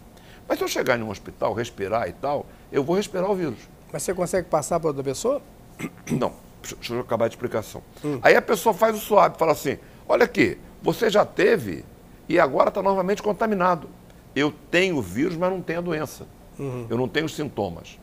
Mas 0.48 0.60
se 0.60 0.64
eu 0.64 0.68
chegar 0.68 1.00
em 1.00 1.02
um 1.02 1.10
hospital, 1.10 1.56
respirar 1.56 2.08
e 2.08 2.14
tal, 2.14 2.46
eu 2.72 2.84
vou 2.84 2.98
respirar 2.98 3.32
o 3.32 3.36
vírus. 3.36 3.58
Mas 3.92 4.04
você 4.04 4.14
consegue 4.14 4.48
passar 4.48 4.80
para 4.80 4.90
outra 4.90 5.04
pessoa? 5.04 5.42
Não. 6.12 6.34
Deixa 6.62 6.94
eu 6.94 7.00
acabar 7.00 7.26
a 7.26 7.30
explicação. 7.30 7.82
Hum. 8.04 8.20
Aí 8.22 8.36
a 8.36 8.42
pessoa 8.44 8.76
faz 8.76 8.96
o 8.96 9.00
suave, 9.00 9.40
fala 9.40 9.54
assim: 9.54 9.80
olha 10.08 10.26
aqui, 10.26 10.60
você 10.84 11.10
já 11.10 11.26
teve 11.26 11.84
e 12.28 12.40
agora 12.40 12.70
está 12.70 12.82
novamente 12.82 13.22
contaminado. 13.22 13.90
Eu 14.36 14.54
tenho 14.70 14.98
o 14.98 15.02
vírus, 15.02 15.38
mas 15.38 15.50
não 15.50 15.62
tenho 15.62 15.80
a 15.80 15.82
doença. 15.82 16.28
Uhum. 16.60 16.88
Eu 16.90 16.98
não 16.98 17.08
tenho 17.08 17.26
os 17.26 17.36
sintomas 17.36 17.98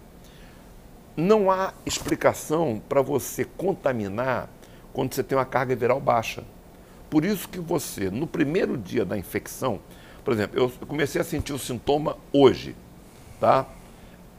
não 1.17 1.51
há 1.51 1.75
explicação 1.85 2.81
para 2.89 3.03
você 3.03 3.45
contaminar 3.45 4.49
quando 4.93 5.15
você 5.15 5.23
tem 5.23 5.37
uma 5.37 5.45
carga 5.45 5.75
viral 5.77 6.01
baixa. 6.01 6.45
Por 7.11 7.25
isso 7.25 7.49
que 7.49 7.61
você, 7.61 8.11
no 8.11 8.27
primeiro 8.27 8.77
dia 8.77 9.05
da 9.05 9.19
infecção, 9.19 9.81
por 10.25 10.33
exemplo, 10.33 10.59
eu 10.59 10.87
comecei 10.87 11.21
a 11.21 11.25
sentir 11.25 11.53
o 11.53 11.59
sintoma 11.59 12.17
hoje, 12.33 12.75
tá? 13.39 13.67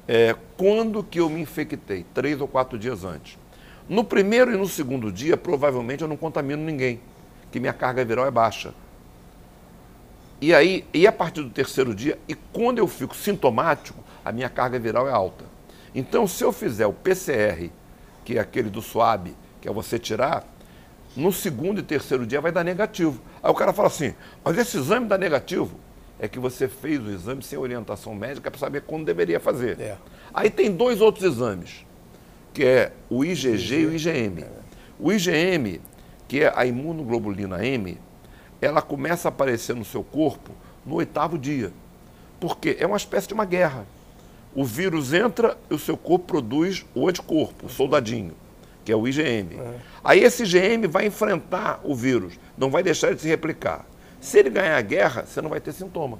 É, 0.07 0.35
quando 0.57 1.03
que 1.03 1.19
eu 1.19 1.29
me 1.29 1.41
infectei? 1.41 2.05
Três 2.13 2.41
ou 2.41 2.47
quatro 2.47 2.77
dias 2.77 3.03
antes. 3.03 3.37
No 3.87 4.03
primeiro 4.03 4.51
e 4.53 4.57
no 4.57 4.67
segundo 4.67 5.11
dia, 5.11 5.37
provavelmente 5.37 6.01
eu 6.01 6.07
não 6.07 6.17
contamino 6.17 6.63
ninguém, 6.63 6.99
que 7.51 7.59
minha 7.59 7.73
carga 7.73 8.03
viral 8.03 8.25
é 8.25 8.31
baixa. 8.31 8.73
E 10.43 10.53
aí, 10.53 10.83
e 10.93 11.07
a 11.07 11.11
partir 11.13 11.41
do 11.41 11.49
terceiro 11.49 11.95
dia, 11.95 12.19
e 12.27 12.35
quando 12.35 12.77
eu 12.77 12.85
fico 12.85 13.15
sintomático, 13.15 14.03
a 14.25 14.29
minha 14.29 14.49
carga 14.49 14.77
viral 14.77 15.07
é 15.07 15.11
alta. 15.13 15.45
Então, 15.95 16.27
se 16.27 16.43
eu 16.43 16.51
fizer 16.51 16.85
o 16.85 16.91
PCR, 16.91 17.71
que 18.25 18.37
é 18.37 18.41
aquele 18.41 18.69
do 18.69 18.81
SWAB, 18.81 19.33
que 19.61 19.69
é 19.69 19.71
você 19.71 19.97
tirar, 19.97 20.45
no 21.15 21.31
segundo 21.31 21.79
e 21.79 21.81
terceiro 21.81 22.27
dia 22.27 22.41
vai 22.41 22.51
dar 22.51 22.61
negativo. 22.61 23.21
Aí 23.41 23.49
o 23.49 23.53
cara 23.53 23.71
fala 23.71 23.87
assim, 23.87 24.13
mas 24.43 24.57
esse 24.57 24.75
exame 24.75 25.07
dá 25.07 25.17
negativo? 25.17 25.79
É 26.19 26.27
que 26.27 26.39
você 26.39 26.67
fez 26.67 27.01
o 27.01 27.09
exame 27.09 27.41
sem 27.41 27.57
orientação 27.57 28.13
médica 28.13 28.51
para 28.51 28.59
saber 28.59 28.81
quando 28.81 29.05
deveria 29.05 29.39
fazer. 29.39 29.79
É. 29.79 29.95
Aí 30.33 30.49
tem 30.49 30.69
dois 30.69 30.99
outros 30.99 31.23
exames, 31.23 31.85
que 32.53 32.65
é 32.65 32.91
o 33.09 33.23
IgG 33.23 33.79
e 33.79 33.85
o 33.85 33.95
IgM. 33.95 34.43
O 34.99 35.09
IgM, 35.09 35.79
que 36.27 36.41
é 36.41 36.51
a 36.53 36.65
imunoglobulina 36.65 37.65
M, 37.65 37.97
ela 38.65 38.81
começa 38.81 39.27
a 39.27 39.29
aparecer 39.29 39.75
no 39.75 39.85
seu 39.85 40.03
corpo 40.03 40.51
no 40.85 40.95
oitavo 40.95 41.37
dia. 41.37 41.71
Porque 42.39 42.77
é 42.79 42.85
uma 42.85 42.97
espécie 42.97 43.27
de 43.27 43.33
uma 43.33 43.45
guerra 43.45 43.85
o 44.55 44.63
vírus 44.63 45.13
entra 45.13 45.57
e 45.69 45.73
o 45.73 45.79
seu 45.79 45.97
corpo 45.97 46.25
produz 46.25 46.85
o 46.93 47.07
anticorpo, 47.09 47.65
o 47.65 47.69
soldadinho, 47.69 48.33
que 48.85 48.91
é 48.91 48.95
o 48.95 49.07
IgM. 49.07 49.59
É. 49.59 49.75
Aí 50.03 50.23
esse 50.23 50.43
IgM 50.43 50.87
vai 50.87 51.07
enfrentar 51.07 51.81
o 51.83 51.95
vírus, 51.95 52.33
não 52.57 52.69
vai 52.69 52.83
deixar 52.83 53.09
ele 53.09 53.17
se 53.17 53.27
replicar. 53.27 53.85
Se 54.21 54.37
ele 54.37 54.51
ganhar 54.51 54.77
a 54.77 54.81
guerra, 54.81 55.25
você 55.25 55.41
não 55.41 55.49
vai 55.49 55.59
ter 55.59 55.73
sintoma. 55.73 56.19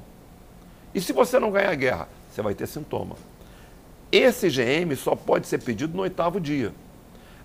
E 0.96 1.00
se 1.00 1.14
você 1.14 1.40
não 1.40 1.52
ganhar 1.52 1.70
a 1.70 1.76
guerra, 1.76 2.10
você 2.30 2.42
vai 2.42 2.56
ter 2.56 2.68
sintoma. 2.68 3.16
Esse 4.12 4.48
IgM 4.48 4.96
só 4.96 5.16
pode 5.16 5.48
ser 5.48 5.60
pedido 5.60 5.96
no 5.96 6.02
oitavo 6.02 6.40
dia. 6.40 6.74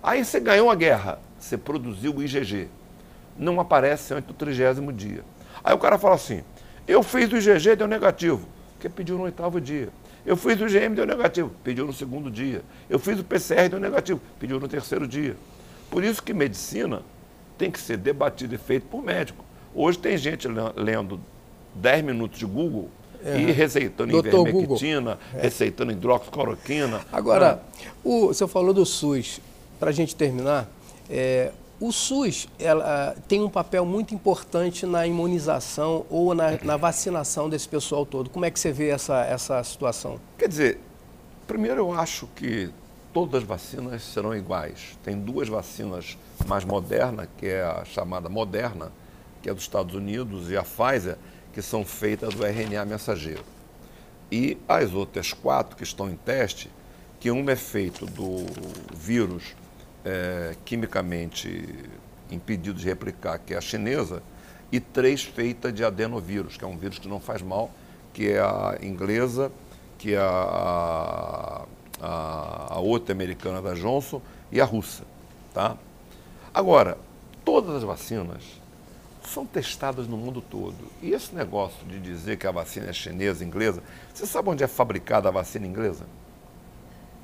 Aí 0.01 0.25
você 0.25 0.39
ganhou 0.39 0.69
a 0.71 0.75
guerra, 0.75 1.19
você 1.39 1.57
produziu 1.57 2.15
o 2.15 2.23
IgG. 2.23 2.67
Não 3.39 3.59
aparece 3.59 4.13
antes 4.13 4.27
do 4.27 4.33
trigésimo 4.33 4.93
dia. 4.93 5.23
Aí 5.63 5.73
o 5.73 5.79
cara 5.79 5.97
fala 5.97 6.15
assim: 6.15 6.43
eu 6.87 7.01
fiz 7.03 7.31
o 7.31 7.37
IgG, 7.37 7.75
deu 7.75 7.87
negativo. 7.87 8.47
Porque 8.73 8.89
pediu 8.89 9.17
no 9.17 9.23
oitavo 9.23 9.61
dia. 9.61 9.89
Eu 10.25 10.35
fiz 10.35 10.59
o 10.59 10.65
IgM, 10.65 10.95
deu 10.95 11.05
negativo, 11.05 11.51
pediu 11.63 11.85
no 11.85 11.93
segundo 11.93 12.31
dia. 12.31 12.63
Eu 12.89 12.97
fiz 12.97 13.19
o 13.19 13.23
PCR, 13.23 13.69
deu 13.69 13.79
negativo, 13.79 14.19
pediu 14.39 14.59
no 14.59 14.67
terceiro 14.67 15.07
dia. 15.07 15.35
Por 15.89 16.03
isso 16.03 16.21
que 16.21 16.33
medicina 16.33 17.01
tem 17.57 17.69
que 17.69 17.79
ser 17.79 17.97
debatida 17.97 18.55
e 18.55 18.57
feita 18.57 18.87
por 18.89 19.03
médico. 19.03 19.45
Hoje 19.73 19.99
tem 19.99 20.17
gente 20.17 20.47
lendo 20.75 21.19
10 21.75 22.03
minutos 22.03 22.39
de 22.39 22.45
Google 22.45 22.89
é. 23.23 23.37
e 23.39 23.51
receitando 23.51 24.11
Doutor 24.11 24.47
ivermectina, 24.47 25.19
é. 25.35 25.41
receitando 25.41 25.91
hidroxicloroquina. 25.91 27.01
Agora, 27.11 27.61
ah. 27.63 27.89
o, 28.03 28.27
você 28.27 28.47
falou 28.47 28.73
do 28.73 28.85
SUS. 28.85 29.39
Para 29.79 29.91
a 29.91 29.93
gente 29.93 30.15
terminar, 30.15 30.69
é, 31.09 31.51
o 31.79 31.91
SUS 31.91 32.47
ela, 32.59 33.15
tem 33.27 33.41
um 33.41 33.49
papel 33.49 33.85
muito 33.85 34.13
importante 34.13 34.85
na 34.85 35.07
imunização 35.07 36.05
ou 36.09 36.35
na, 36.35 36.57
na, 36.61 36.75
vacinação 36.75 37.49
desse 37.49 37.69
pessoal 37.69 38.05
todo. 38.05 38.29
Como 38.29 38.43
é 38.45 38.51
que 38.51 38.59
você 38.59 38.71
vê 38.71 38.89
essa, 38.89 39.23
essa 39.23 39.63
situação? 39.63 40.19
Quer 40.37 40.49
dizer, 40.49 40.79
primeiro 41.47 41.79
eu 41.79 41.93
acho 41.93 42.27
que 42.35 42.69
todas 43.13 43.41
as 43.41 43.47
vacinas 43.47 44.03
serão 44.03 44.35
iguais. 44.35 44.97
Tem 45.03 45.17
duas 45.17 45.47
vacinas 45.47 46.17
mais 46.45 46.65
modernas, 46.65 47.27
que 47.37 47.47
é 47.47 47.63
a 47.63 47.85
chamada 47.85 48.27
Moderna, 48.27 48.91
que 49.41 49.49
é 49.49 49.53
dos 49.53 49.63
Estados 49.63 49.95
Unidos, 49.95 50.51
e 50.51 50.57
a 50.57 50.63
Pfizer, 50.63 51.17
que 51.53 51.61
são 51.61 51.85
feitas 51.85 52.33
do 52.33 52.45
RNA 52.45 52.85
mensageiro. 52.85 53.43
E 54.31 54.57
as 54.67 54.93
outras 54.93 55.33
quatro 55.33 55.75
que 55.75 55.83
estão 55.83 56.09
em 56.09 56.15
teste, 56.15 56.69
que 57.19 57.31
uma 57.31 57.51
é 57.51 57.55
feito 57.55 58.05
do 58.05 58.45
vírus 58.93 59.55
é, 60.05 60.55
quimicamente 60.65 61.75
impedido 62.31 62.79
de 62.79 62.85
replicar, 62.85 63.39
que 63.39 63.53
é 63.53 63.57
a 63.57 63.61
chinesa, 63.61 64.21
e 64.71 64.79
três 64.79 65.23
feitas 65.23 65.73
de 65.73 65.83
adenovírus, 65.83 66.57
que 66.57 66.63
é 66.63 66.67
um 66.67 66.77
vírus 66.77 66.99
que 66.99 67.07
não 67.07 67.19
faz 67.19 67.41
mal, 67.41 67.71
que 68.13 68.29
é 68.29 68.39
a 68.39 68.77
inglesa, 68.81 69.51
que 69.97 70.13
é 70.13 70.19
a, 70.19 71.65
a, 72.01 72.75
a 72.75 72.79
outra 72.79 73.13
americana 73.13 73.61
da 73.61 73.73
Johnson 73.73 74.21
e 74.51 74.61
a 74.61 74.65
russa. 74.65 75.03
Tá? 75.53 75.75
Agora, 76.53 76.97
todas 77.43 77.75
as 77.75 77.83
vacinas 77.83 78.43
são 79.23 79.45
testadas 79.45 80.07
no 80.07 80.17
mundo 80.17 80.41
todo. 80.41 80.77
E 81.01 81.11
esse 81.11 81.33
negócio 81.35 81.85
de 81.87 81.99
dizer 81.99 82.37
que 82.37 82.47
a 82.47 82.51
vacina 82.51 82.87
é 82.87 82.93
chinesa, 82.93 83.43
inglesa, 83.43 83.83
você 84.13 84.25
sabe 84.25 84.49
onde 84.49 84.63
é 84.63 84.67
fabricada 84.67 85.29
a 85.29 85.31
vacina 85.31 85.67
inglesa? 85.67 86.05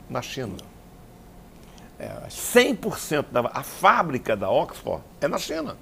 Na 0.09 0.21
China. 0.21 0.74
É, 1.99 2.07
acho... 2.25 2.37
100% 2.57 3.25
da 3.31 3.41
a 3.53 3.63
fábrica 3.63 4.35
da 4.35 4.49
Oxford 4.49 5.03
é 5.21 5.27
na 5.27 5.37
China. 5.37 5.75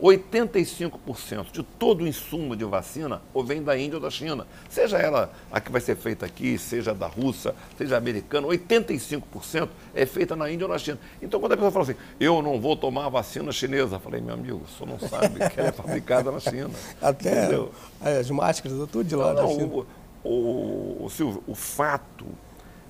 85% 0.00 1.52
de 1.52 1.62
todo 1.62 2.02
o 2.02 2.08
insumo 2.08 2.56
de 2.56 2.64
vacina 2.64 3.20
ou 3.34 3.44
vem 3.44 3.62
da 3.62 3.78
Índia 3.78 3.96
ou 3.96 4.00
da 4.00 4.10
China. 4.10 4.46
Seja 4.68 4.96
ela 4.96 5.30
a 5.52 5.60
que 5.60 5.70
vai 5.70 5.80
ser 5.80 5.96
feita 5.96 6.24
aqui, 6.24 6.56
seja 6.56 6.94
da 6.94 7.06
Rússia, 7.06 7.54
seja 7.76 7.96
americana, 7.96 8.48
85% 8.48 9.68
é 9.94 10.06
feita 10.06 10.34
na 10.34 10.50
Índia 10.50 10.66
ou 10.66 10.72
na 10.72 10.78
China. 10.78 10.98
Então, 11.20 11.38
quando 11.38 11.52
a 11.52 11.56
pessoa 11.56 11.70
fala 11.70 11.84
assim, 11.84 11.96
eu 12.18 12.40
não 12.40 12.58
vou 12.60 12.76
tomar 12.76 13.06
a 13.06 13.08
vacina 13.10 13.52
chinesa, 13.52 13.96
eu 13.96 14.00
falei, 14.00 14.20
meu 14.20 14.34
amigo, 14.34 14.62
o 14.64 14.68
senhor 14.68 14.90
não 14.90 15.08
sabe 15.08 15.48
que 15.50 15.60
ela 15.60 15.68
é 15.68 15.72
fabricada 15.72 16.32
na 16.32 16.40
China. 16.40 16.70
Até 17.00 17.44
entendeu? 17.44 17.70
as 18.00 18.30
máscaras, 18.30 18.78
tudo 18.90 19.04
de 19.04 19.14
lá 19.14 19.34
não, 19.34 19.46
da 19.46 19.48
China. 19.48 19.66
O, 19.66 19.86
o, 20.24 21.04
o, 21.04 21.10
Silvio, 21.10 21.42
o 21.46 21.54
fato 21.54 22.26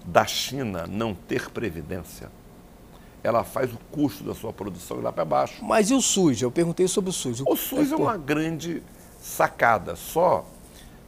da 0.05 0.27
China 0.27 0.87
não 0.87 1.15
ter 1.15 1.51
previdência 1.51 2.31
ela 3.23 3.45
faz 3.45 3.73
o 3.73 3.79
custo 3.91 4.25
da 4.25 4.35
sua 4.35 4.53
produção 4.53 4.99
ir 4.99 5.03
lá 5.03 5.13
para 5.13 5.25
baixo. 5.25 5.65
Mas 5.65 5.91
e 5.91 5.95
o 5.95 6.01
SUS? 6.01 6.41
Eu 6.41 6.51
perguntei 6.51 6.89
sobre 6.89 7.11
o 7.11 7.13
SUS. 7.13 7.41
O, 7.41 7.57
SUS 7.57 7.91
é, 7.91 7.95
é 7.95 7.97
uma 7.97 8.17
grande 8.17 8.83
sacada, 9.21 9.95
só 9.95 10.47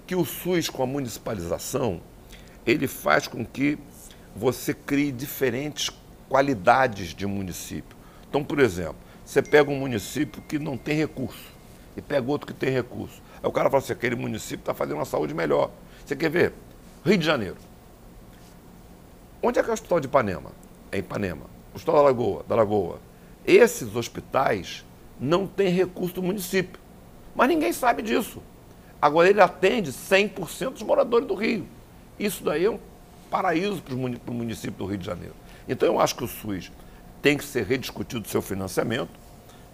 que 0.06 0.14
o 0.14 0.24
SUS 0.24 0.68
com 0.68 0.82
a 0.82 0.86
municipalização, 0.86 2.00
ele 2.66 2.86
faz 2.86 3.26
com 3.26 3.44
que 3.44 3.78
você 4.36 4.74
crie 4.74 5.10
diferentes 5.10 5.90
qualidades 6.28 7.14
de 7.14 7.26
município. 7.26 7.96
Então, 8.28 8.44
por 8.44 8.58
exemplo, 8.58 8.96
você 9.24 9.42
pega 9.42 9.70
um 9.70 9.78
município 9.78 10.42
que 10.42 10.58
não 10.58 10.76
tem 10.76 10.96
recurso 10.96 11.52
e 11.96 12.02
pega 12.02 12.30
outro 12.30 12.46
que 12.46 12.54
tem 12.54 12.70
recurso. 12.70 13.22
Aí 13.42 13.48
o 13.48 13.52
cara 13.52 13.70
fala 13.70 13.82
assim, 13.82 13.92
aquele 13.92 14.16
município 14.16 14.62
está 14.62 14.74
fazendo 14.74 14.96
uma 14.96 15.04
saúde 15.04 15.34
melhor. 15.34 15.70
Você 16.04 16.14
quer 16.14 16.30
ver? 16.30 16.52
Rio 17.04 17.18
de 17.18 17.24
Janeiro. 17.24 17.56
Onde 19.42 19.58
é 19.58 19.62
que 19.62 19.68
é 19.68 19.72
o 19.72 19.74
Hospital 19.74 19.98
de 19.98 20.06
Ipanema? 20.06 20.52
É 20.92 20.98
Ipanema. 20.98 21.46
Hospital 21.74 21.96
da 21.96 22.02
Lagoa, 22.02 22.44
da 22.48 22.54
Lagoa. 22.54 23.00
Esses 23.44 23.96
hospitais 23.96 24.84
não 25.18 25.48
têm 25.48 25.68
recurso 25.68 26.14
do 26.14 26.22
município. 26.22 26.80
Mas 27.34 27.48
ninguém 27.48 27.72
sabe 27.72 28.02
disso. 28.02 28.40
Agora 29.00 29.28
ele 29.28 29.40
atende 29.40 29.90
100% 29.90 30.74
dos 30.74 30.82
moradores 30.82 31.26
do 31.26 31.34
Rio. 31.34 31.66
Isso 32.20 32.44
daí 32.44 32.66
é 32.66 32.70
um 32.70 32.78
paraíso 33.28 33.82
para 33.82 33.94
o 33.94 34.34
município 34.34 34.78
do 34.78 34.86
Rio 34.86 34.98
de 34.98 35.06
Janeiro. 35.06 35.34
Então 35.68 35.88
eu 35.88 35.98
acho 35.98 36.14
que 36.14 36.22
o 36.22 36.28
SUS 36.28 36.70
tem 37.20 37.36
que 37.36 37.44
ser 37.44 37.64
rediscutido 37.64 38.24
o 38.24 38.28
seu 38.28 38.42
financiamento 38.42 39.10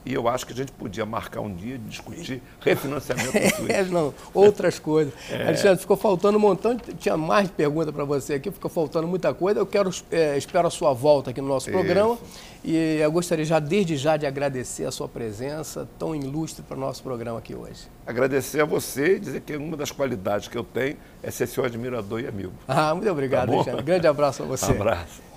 e 0.05 0.15
eu 0.15 0.29
acho 0.29 0.47
que 0.47 0.53
a 0.53 0.57
gente 0.57 0.73
podia 0.73 1.05
marcar 1.05 1.41
um 1.41 1.53
dia 1.55 1.79
de 1.79 1.85
discutir 1.85 2.43
refinanciamento 2.61 3.33
do 3.33 3.57
SUS. 3.57 3.69
É, 3.69 3.85
não, 3.85 4.15
outras 4.33 4.79
coisas. 4.79 5.13
É. 5.31 5.49
Alexandre, 5.49 5.79
ficou 5.79 5.97
faltando 5.97 6.39
um 6.39 6.41
montão, 6.41 6.77
tinha 6.77 7.17
mais 7.17 7.51
pergunta 7.51 7.93
para 7.93 8.05
você 8.05 8.35
aqui, 8.35 8.51
ficou 8.51 8.71
faltando 8.71 9.07
muita 9.07 9.35
coisa. 9.35 9.61
Eu 9.61 9.67
quero, 9.67 9.91
é, 10.11 10.39
espero 10.39 10.67
a 10.67 10.71
sua 10.71 10.93
volta 10.93 11.31
aqui 11.31 11.41
no 11.41 11.49
nosso 11.49 11.69
Isso. 11.69 11.79
programa. 11.79 12.19
E 12.65 12.99
eu 13.01 13.13
gostaria 13.13 13.45
já, 13.45 13.59
desde 13.59 13.97
já, 13.97 14.17
de 14.17 14.27
agradecer 14.27 14.85
a 14.85 14.91
sua 14.91 15.09
presença 15.09 15.89
tão 15.99 16.15
ilustre 16.15 16.63
para 16.63 16.77
o 16.77 16.81
nosso 16.81 17.03
programa 17.03 17.39
aqui 17.39 17.55
hoje. 17.55 17.89
Agradecer 18.07 18.61
a 18.61 18.65
você 18.65 19.17
e 19.17 19.21
dizer 19.21 19.41
que 19.43 19.55
uma 19.57 19.77
das 19.77 19.91
qualidades 19.91 20.49
que 20.49 20.57
eu 20.57 20.65
tenho 20.65 20.97
é 21.23 21.31
ser 21.31 21.47
seu 21.47 21.65
admirador 21.65 22.21
e 22.21 22.27
amigo. 22.27 22.53
Ah, 22.67 22.95
muito 22.95 23.11
obrigado, 23.11 23.49
tá 23.49 23.55
Alexandre. 23.55 23.83
Grande 23.83 24.07
abraço 24.07 24.43
a 24.43 24.47
você. 24.47 24.67
Um 24.67 24.71
abraço. 24.71 25.28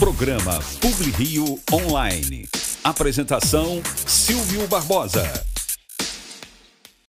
Programa 0.00 0.58
PubliRio 0.80 1.60
Online. 1.70 2.48
Apresentação 2.82 3.82
Silvio 4.06 4.66
Barbosa. 4.66 5.22